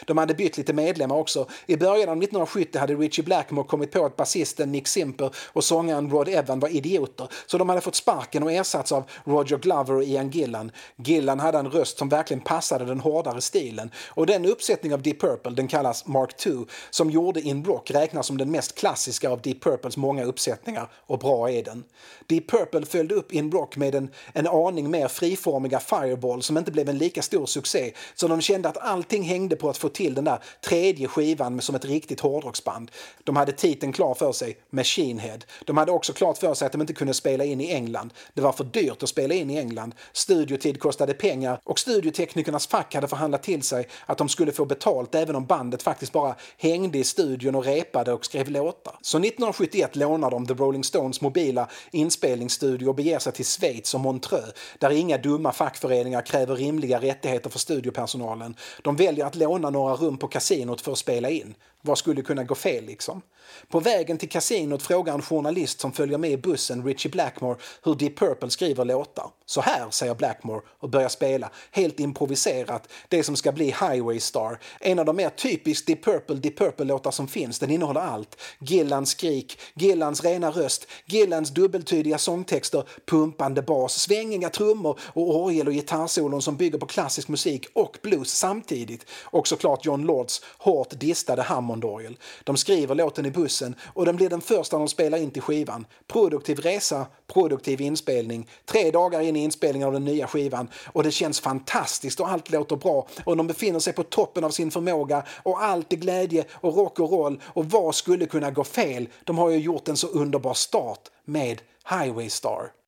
De 0.06 0.18
hade 0.18 0.34
bytt 0.34 0.56
lite 0.56 0.72
medlemmar 0.72 1.16
också. 1.16 1.46
I 1.66 1.76
början 1.76 2.08
av 2.08 2.16
1970 2.16 2.78
hade 2.78 2.94
Richie 2.94 3.24
Blackmore 3.24 3.66
kommit 3.66 3.92
på 3.92 4.04
att 4.04 4.16
basisten 4.16 4.72
Nick 4.72 4.88
Simper 4.88 5.30
och 5.52 5.64
sångaren 5.64 6.10
Rod 6.10 6.28
Evan 6.28 6.60
var 6.60 6.68
idioter, 6.68 7.28
så 7.46 7.58
de 7.58 7.68
hade 7.68 7.80
fått 7.80 7.94
sparken 7.94 8.42
och 8.42 8.52
ersatts 8.52 8.92
av 8.92 9.04
Roger 9.24 9.58
Glover 9.58 9.94
och 9.94 10.04
Ian 10.04 10.30
Gillan. 10.30 10.70
Gillan 10.96 11.40
hade 11.40 11.58
en 11.58 11.70
röst 11.70 11.98
som 11.98 12.08
verkligen 12.08 12.40
passade 12.40 12.84
den 12.84 13.00
hårdare 13.00 13.40
stilen 13.40 13.90
och 14.08 14.26
den 14.26 14.44
uppsättning 14.44 14.94
av 14.94 15.02
Deep 15.02 15.20
Purple, 15.20 15.52
den 15.52 15.68
kallas 15.68 16.06
Mark 16.06 16.46
II, 16.46 16.64
som 16.90 17.10
gjorde 17.10 17.40
In 17.40 17.64
Rock 17.64 17.90
räknas 17.90 18.26
som 18.26 18.38
den 18.38 18.50
mest 18.50 18.74
klassiska 18.74 19.30
av 19.30 19.42
Deep 19.42 19.62
Purples 19.62 19.96
många 19.96 20.24
uppsättningar 20.24 20.88
och 21.06 21.18
bra 21.18 21.50
är 21.50 21.64
den. 21.64 21.84
Deep 22.26 22.50
Purple 22.50 22.86
följde 22.86 23.14
upp 23.14 23.32
In 23.32 23.52
Rock 23.52 23.76
med 23.76 23.94
en, 23.94 24.10
en 24.32 24.46
aning 24.46 24.90
mer 24.90 25.08
friformiga 25.08 25.80
Fireball 25.80 26.42
som 26.42 26.58
inte 26.58 26.72
blev 26.72 26.88
en 26.88 26.98
lika 26.98 27.22
stor 27.22 27.46
succé 27.46 27.92
så 28.14 28.28
de 28.28 28.40
kände 28.40 28.68
att 28.68 28.78
allting 28.78 29.22
hängde 29.22 29.43
på 29.50 29.70
att 29.70 29.78
få 29.78 29.88
till 29.88 30.14
den 30.14 30.24
där 30.24 30.38
tredje 30.60 31.08
skivan 31.08 31.60
som 31.60 31.74
ett 31.74 31.84
riktigt 31.84 32.20
hårdrocksband. 32.20 32.90
De 33.24 33.36
hade 33.36 33.52
titeln 33.52 33.92
klar 33.92 34.14
för 34.14 34.32
sig, 34.32 34.56
Machine 34.70 35.18
Head. 35.18 35.38
De 35.64 35.76
hade 35.76 35.92
också 35.92 36.12
klart 36.12 36.38
för 36.38 36.54
sig 36.54 36.66
att 36.66 36.72
de 36.72 36.80
inte 36.80 36.92
kunde 36.92 37.14
spela 37.14 37.44
in 37.44 37.60
i 37.60 37.72
England. 37.72 38.12
Det 38.34 38.40
var 38.40 38.52
för 38.52 38.64
dyrt 38.64 39.02
att 39.02 39.08
spela 39.08 39.34
in 39.34 39.50
i 39.50 39.58
England. 39.58 39.94
Studiotid 40.12 40.80
kostade 40.80 41.14
pengar 41.14 41.60
och 41.64 41.78
studioteknikernas 41.78 42.66
fack 42.66 42.94
hade 42.94 43.08
förhandlat 43.08 43.42
till 43.42 43.62
sig 43.62 43.88
att 44.06 44.18
de 44.18 44.28
skulle 44.28 44.52
få 44.52 44.64
betalt 44.64 45.14
även 45.14 45.36
om 45.36 45.46
bandet 45.46 45.82
faktiskt 45.82 46.12
bara 46.12 46.34
hängde 46.58 46.98
i 46.98 47.04
studion 47.04 47.54
och 47.54 47.64
repade 47.64 48.12
och 48.12 48.24
skrev 48.24 48.48
låtar. 48.48 48.98
Så 49.02 49.18
1971 49.18 49.96
lånar 49.96 50.30
de 50.30 50.46
The 50.46 50.54
Rolling 50.54 50.84
Stones 50.84 51.20
mobila 51.20 51.68
inspelningsstudio 51.90 52.88
och 52.88 52.94
beger 52.94 53.18
sig 53.18 53.32
till 53.32 53.44
Schweiz 53.44 53.94
och 53.94 54.00
Montreux 54.00 54.52
där 54.78 54.90
inga 54.90 55.18
dumma 55.18 55.52
fackföreningar 55.52 56.22
kräver 56.22 56.56
rimliga 56.56 57.00
rättigheter 57.00 57.50
för 57.50 57.58
studiopersonalen. 57.58 58.56
De 58.82 58.96
väljer 58.96 59.26
att 59.26 59.33
låna 59.34 59.70
några 59.70 59.94
rum 59.94 60.16
på 60.16 60.28
kasinot 60.28 60.80
för 60.80 60.92
att 60.92 60.98
spela 60.98 61.30
in. 61.30 61.54
Vad 61.80 61.98
skulle 61.98 62.22
kunna 62.22 62.44
gå 62.44 62.54
fel 62.54 62.84
liksom? 62.84 63.22
På 63.68 63.80
vägen 63.80 64.18
till 64.18 64.28
kasinot 64.28 64.82
frågar 64.82 65.14
en 65.14 65.22
journalist 65.22 65.80
som 65.80 65.92
följer 65.92 66.18
med 66.18 66.30
i 66.30 66.36
bussen 66.36 66.84
Richie 66.84 67.12
Blackmore 67.12 67.56
hur 67.82 67.94
Deep 67.94 68.18
Purple 68.18 68.50
skriver 68.50 68.84
låtar. 68.84 69.30
Så 69.46 69.60
här, 69.60 69.90
säger 69.90 70.14
Blackmore 70.14 70.60
och 70.80 70.90
börjar 70.90 71.08
spela, 71.08 71.50
helt 71.70 72.00
improviserat, 72.00 72.88
det 73.08 73.22
som 73.22 73.36
ska 73.36 73.52
bli 73.52 73.64
Highway 73.64 74.20
Star. 74.20 74.58
En 74.80 74.98
av 74.98 75.04
de 75.04 75.16
mer 75.16 75.30
typiskt 75.30 75.86
Deep 75.86 76.04
Purple 76.04 76.36
Deep 76.36 76.58
Purple-låtar 76.58 77.10
som 77.10 77.28
finns. 77.28 77.58
Den 77.58 77.70
innehåller 77.70 78.00
allt. 78.00 78.40
Gillans 78.58 79.10
skrik, 79.10 79.58
Gillans 79.74 80.24
rena 80.24 80.50
röst, 80.50 80.86
Gillans 81.06 81.50
dubbeltydiga 81.50 82.18
sångtexter, 82.18 82.84
pumpande 83.06 83.62
bas, 83.62 84.00
svängiga 84.00 84.50
trummor 84.50 84.98
och 85.02 85.44
orgel 85.44 85.66
och 85.66 85.72
gitarrsolon 85.72 86.42
som 86.42 86.56
bygger 86.56 86.78
på 86.78 86.86
klassisk 86.86 87.28
musik 87.28 87.66
och 87.72 87.98
blues 88.02 88.30
samtidigt. 88.30 89.06
Och 89.24 89.48
såklart 89.48 89.84
John 89.84 90.02
Lords 90.06 90.42
hårt 90.58 90.90
distade 90.90 91.42
Hammondorgel. 91.42 92.18
De 92.44 92.56
skriver 92.56 92.94
låten 92.94 93.26
i 93.26 93.30
bussen 93.34 93.74
och 93.82 94.06
den 94.06 94.16
blir 94.16 94.28
den 94.28 94.40
första 94.40 94.78
de 94.78 94.88
spelar 94.88 95.18
in 95.18 95.30
till 95.30 95.42
skivan. 95.42 95.86
Produktiv 96.06 96.58
resa, 96.58 97.06
produktiv 97.32 97.80
inspelning. 97.80 98.48
Tre 98.64 98.90
dagar 98.90 99.20
in 99.20 99.36
i 99.36 99.44
inspelningen 99.44 99.86
av 99.86 99.92
den 99.92 100.04
nya 100.04 100.26
skivan 100.26 100.68
och 100.86 101.02
det 101.02 101.10
känns 101.10 101.40
fantastiskt 101.40 102.20
och 102.20 102.28
allt 102.28 102.50
låter 102.50 102.76
bra 102.76 103.06
och 103.24 103.36
de 103.36 103.46
befinner 103.46 103.78
sig 103.78 103.92
på 103.92 104.02
toppen 104.02 104.44
av 104.44 104.50
sin 104.50 104.70
förmåga 104.70 105.22
och 105.42 105.62
allt 105.62 105.92
är 105.92 105.96
glädje 105.96 106.44
och 106.50 106.76
rock 106.76 107.00
och 107.00 107.10
roll 107.10 107.40
och 107.44 107.64
vad 107.70 107.94
skulle 107.94 108.26
kunna 108.26 108.50
gå 108.50 108.64
fel? 108.64 109.08
De 109.24 109.38
har 109.38 109.50
ju 109.50 109.58
gjort 109.58 109.88
en 109.88 109.96
så 109.96 110.06
underbar 110.06 110.54
start 110.54 111.10
med 111.24 111.62
Highway 111.88 112.30
Star. 112.30 112.83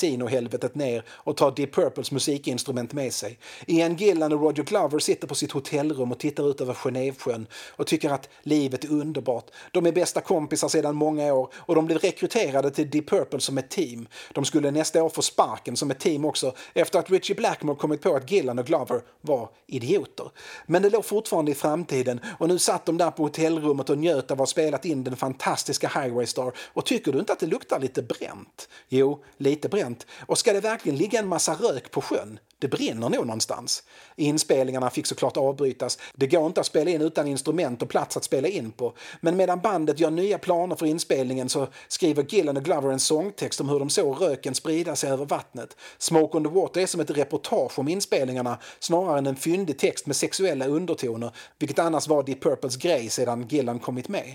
Kasinohelvetet 0.00 0.74
ner 0.74 1.04
och 1.08 1.36
tar 1.36 1.50
Deep 1.50 1.74
Purples 1.74 2.10
musikinstrument 2.12 2.92
med 2.92 3.12
sig. 3.12 3.38
Ian 3.66 3.96
Gillan 3.96 4.32
och 4.32 4.40
Roger 4.40 4.62
Glover 4.62 4.98
sitter 4.98 5.26
på 5.26 5.34
sitt 5.34 5.52
hotellrum 5.52 6.12
och 6.12 6.18
tittar 6.18 6.50
ut 6.50 6.60
över 6.60 6.74
Genèvesjön 6.74 7.46
och 7.76 7.86
tycker 7.86 8.10
att 8.10 8.28
livet 8.42 8.84
är 8.84 8.90
underbart. 8.90 9.50
De 9.72 9.86
är 9.86 9.92
bästa 9.92 10.20
kompisar 10.20 10.68
sedan 10.68 10.96
många 10.96 11.34
år 11.34 11.48
och 11.54 11.74
de 11.74 11.86
blev 11.86 11.98
rekryterade 11.98 12.70
till 12.70 12.90
Deep 12.90 13.08
Purple 13.08 13.40
som 13.40 13.58
ett 13.58 13.70
team. 13.70 14.08
De 14.34 14.44
skulle 14.44 14.70
nästa 14.70 15.02
år 15.02 15.08
få 15.08 15.22
sparken 15.22 15.76
som 15.76 15.90
ett 15.90 16.00
team 16.00 16.24
också 16.24 16.54
efter 16.74 16.98
att 16.98 17.10
Richie 17.10 17.36
Blackmore 17.36 17.76
kommit 17.76 18.02
på 18.02 18.14
att 18.14 18.30
Gillan 18.30 18.58
och 18.58 18.66
Glover 18.66 19.00
var 19.20 19.48
idioter. 19.66 20.30
Men 20.66 20.82
det 20.82 20.90
låg 20.90 21.04
fortfarande 21.04 21.52
i 21.52 21.54
framtiden 21.54 22.20
och 22.38 22.48
nu 22.48 22.58
satt 22.58 22.86
de 22.86 22.98
där 22.98 23.10
på 23.10 23.22
hotellrummet 23.22 23.90
och 23.90 23.98
njöt 23.98 24.30
av 24.30 24.34
att 24.34 24.38
ha 24.38 24.46
spelat 24.46 24.84
in 24.84 25.04
den 25.04 25.16
fantastiska 25.16 25.88
Highway 25.88 26.26
Star 26.26 26.52
och 26.58 26.86
tycker 26.86 27.12
du 27.12 27.18
inte 27.18 27.32
att 27.32 27.40
det 27.40 27.46
luktar 27.46 27.80
lite 27.80 28.02
bränt? 28.02 28.68
Jo, 28.88 29.24
lite 29.36 29.68
bränt. 29.68 29.89
Och 30.26 30.38
ska 30.38 30.52
det 30.52 30.60
verkligen 30.60 30.98
ligga 30.98 31.18
en 31.18 31.28
massa 31.28 31.54
rök 31.54 31.90
på 31.90 32.00
sjön? 32.00 32.38
Det 32.60 32.68
brinner 32.68 33.08
nog 33.08 33.26
någonstans. 33.26 33.82
Inspelningarna 34.16 34.90
fick 34.90 35.06
såklart 35.06 35.36
avbrytas. 35.36 35.98
Det 36.14 36.26
går 36.26 36.46
inte 36.46 36.60
att 36.60 36.66
spela 36.66 36.90
in 36.90 37.02
utan 37.02 37.26
instrument 37.26 37.82
och 37.82 37.88
plats 37.88 38.16
att 38.16 38.24
spela 38.24 38.48
in 38.48 38.70
på. 38.70 38.94
Men 39.20 39.36
medan 39.36 39.60
bandet 39.60 40.00
gör 40.00 40.10
nya 40.10 40.38
planer 40.38 40.76
för 40.76 40.86
inspelningen 40.86 41.48
så 41.48 41.68
skriver 41.88 42.22
Gillan 42.28 42.56
och 42.56 42.64
Glover 42.64 42.90
en 42.90 43.00
sångtext 43.00 43.60
om 43.60 43.68
hur 43.68 43.78
de 43.78 43.90
såg 43.90 44.22
röken 44.22 44.54
sprida 44.54 44.96
sig 44.96 45.10
över 45.10 45.24
vattnet. 45.24 45.76
Smoke 45.98 46.36
on 46.36 46.44
the 46.44 46.50
Water 46.50 46.80
är 46.80 46.86
som 46.86 47.00
ett 47.00 47.10
reportage 47.10 47.78
om 47.78 47.88
inspelningarna 47.88 48.58
snarare 48.80 49.18
än 49.18 49.26
en 49.26 49.36
fyndig 49.36 49.78
text 49.78 50.06
med 50.06 50.16
sexuella 50.16 50.66
undertoner, 50.66 51.30
vilket 51.58 51.78
annars 51.78 52.08
var 52.08 52.22
Deep 52.22 52.42
Purples 52.42 52.76
grej 52.76 53.08
sedan 53.08 53.46
Gillan 53.48 53.78
kommit 53.78 54.08
med. 54.08 54.34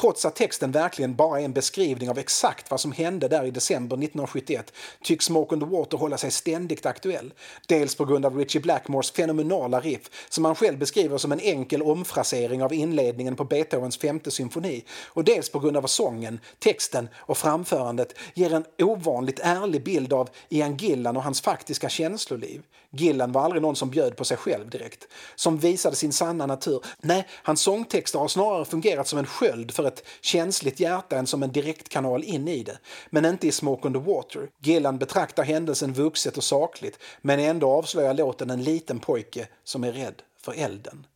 Trots 0.00 0.24
att 0.24 0.36
texten 0.36 0.72
verkligen 0.72 1.14
bara 1.14 1.40
är 1.40 1.44
en 1.44 1.52
beskrivning 1.52 2.10
av 2.10 2.18
exakt 2.18 2.70
vad 2.70 2.80
som 2.80 2.92
hände 2.92 3.28
där 3.28 3.44
i 3.44 3.50
december 3.50 3.96
1971 3.96 4.72
tycks 5.02 5.24
Smoke 5.24 5.54
on 5.54 5.60
the 5.60 5.66
Water 5.66 5.96
hålla 5.96 6.18
sig 6.18 6.30
ständigt 6.30 6.86
aktuell. 6.86 7.32
Dels 7.66 7.94
på 7.94 8.04
grund 8.04 8.26
av 8.26 8.38
Richie 8.38 8.62
Blackmores 8.62 9.10
fenomenala 9.10 9.80
riff 9.80 10.10
som 10.28 10.44
han 10.44 10.54
själv 10.54 10.78
beskriver 10.78 11.18
som 11.18 11.32
en 11.32 11.40
enkel 11.40 11.82
omfrasering 11.82 12.62
av 12.62 12.72
inledningen 12.72 13.36
på 13.36 13.44
Beethovens 13.44 13.98
femte 13.98 14.30
symfoni 14.30 14.84
och 15.06 15.24
dels 15.24 15.48
på 15.48 15.58
grund 15.58 15.76
av 15.76 15.84
att 15.84 15.90
sången, 15.90 16.40
texten 16.58 17.08
och 17.14 17.38
framförandet 17.38 18.14
ger 18.34 18.54
en 18.54 18.64
ovanligt 18.78 19.40
ärlig 19.42 19.84
bild 19.84 20.12
av 20.12 20.28
Ian 20.48 20.76
Gillan 20.76 21.16
och 21.16 21.22
hans 21.22 21.40
faktiska 21.40 21.88
känsloliv. 21.88 22.62
Gillan 22.94 23.32
var 23.32 23.42
aldrig 23.42 23.62
någon 23.62 23.76
som 23.76 23.90
bjöd 23.90 24.16
på 24.16 24.24
sig 24.24 24.36
själv 24.36 24.70
direkt, 24.70 25.08
som 25.34 25.58
visade 25.58 25.96
sin 25.96 26.12
sanna 26.12 26.46
natur. 26.46 26.84
Nej, 27.00 27.26
hans 27.42 27.60
sångtexter 27.60 28.18
har 28.18 28.28
snarare 28.28 28.64
fungerat 28.64 29.08
som 29.08 29.18
en 29.18 29.26
sköld 29.26 29.70
för 29.70 29.84
ett 29.84 30.06
känsligt 30.20 30.80
hjärta 30.80 31.16
än 31.16 31.26
som 31.26 31.42
en 31.42 31.52
direktkanal 31.52 32.24
in 32.24 32.48
i 32.48 32.62
det. 32.62 32.78
Men 33.10 33.24
inte 33.24 33.46
i 33.46 33.52
Smoke 33.52 33.86
on 33.86 33.92
the 33.92 33.98
Water. 33.98 34.48
Gillan 34.62 34.98
betraktar 34.98 35.44
händelsen 35.44 35.92
vuxet 35.92 36.36
och 36.36 36.44
sakligt 36.44 36.98
men 37.20 37.40
ändå 37.40 37.70
avslöjar 37.70 38.14
låten 38.14 38.50
en 38.50 38.62
liten 38.62 39.00
pojke 39.00 39.48
som 39.64 39.84
är 39.84 39.92
rädd 39.92 40.22
för 40.40 40.52
elden. 40.56 41.06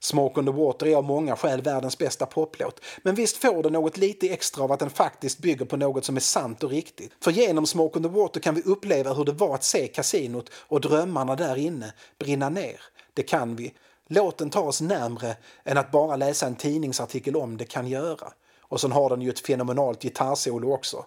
Smoke 0.00 0.40
on 0.40 0.46
the 0.46 0.52
Water 0.52 0.86
är 0.86 0.96
av 0.96 1.04
många 1.04 1.36
skäl 1.36 1.62
världens 1.62 1.98
bästa 1.98 2.26
poplåt. 2.26 2.80
Men 3.02 3.14
visst 3.14 3.36
får 3.36 3.62
den 3.62 3.72
något 3.72 3.96
lite 3.96 4.28
extra 4.28 4.64
av 4.64 4.72
att 4.72 4.80
den 4.80 4.90
faktiskt 4.90 5.38
bygger 5.38 5.64
på 5.64 5.76
något 5.76 6.04
som 6.04 6.16
är 6.16 6.20
sant 6.20 6.62
och 6.62 6.70
riktigt. 6.70 7.12
För 7.20 7.30
genom 7.30 7.66
Smoke 7.66 7.98
on 7.98 8.02
the 8.02 8.08
Water 8.08 8.40
kan 8.40 8.54
vi 8.54 8.62
uppleva 8.62 9.12
hur 9.12 9.24
det 9.24 9.32
var 9.32 9.54
att 9.54 9.64
se 9.64 9.86
kasinot 9.86 10.50
och 10.54 10.80
drömmarna 10.80 11.36
där 11.36 11.56
inne 11.56 11.92
brinna 12.18 12.48
ner. 12.48 12.80
Det 13.14 13.22
kan 13.22 13.56
vi. 13.56 13.74
Låten 14.08 14.50
tar 14.50 14.62
oss 14.62 14.80
närmre 14.80 15.36
än 15.64 15.78
att 15.78 15.90
bara 15.90 16.16
läsa 16.16 16.46
en 16.46 16.56
tidningsartikel 16.56 17.36
om 17.36 17.56
det 17.56 17.64
kan 17.64 17.88
göra. 17.88 18.32
Och 18.60 18.80
sen 18.80 18.92
har 18.92 19.10
den 19.10 19.22
ju 19.22 19.30
ett 19.30 19.40
fenomenalt 19.40 20.02
gitarrsolo 20.02 20.72
också. 20.72 21.04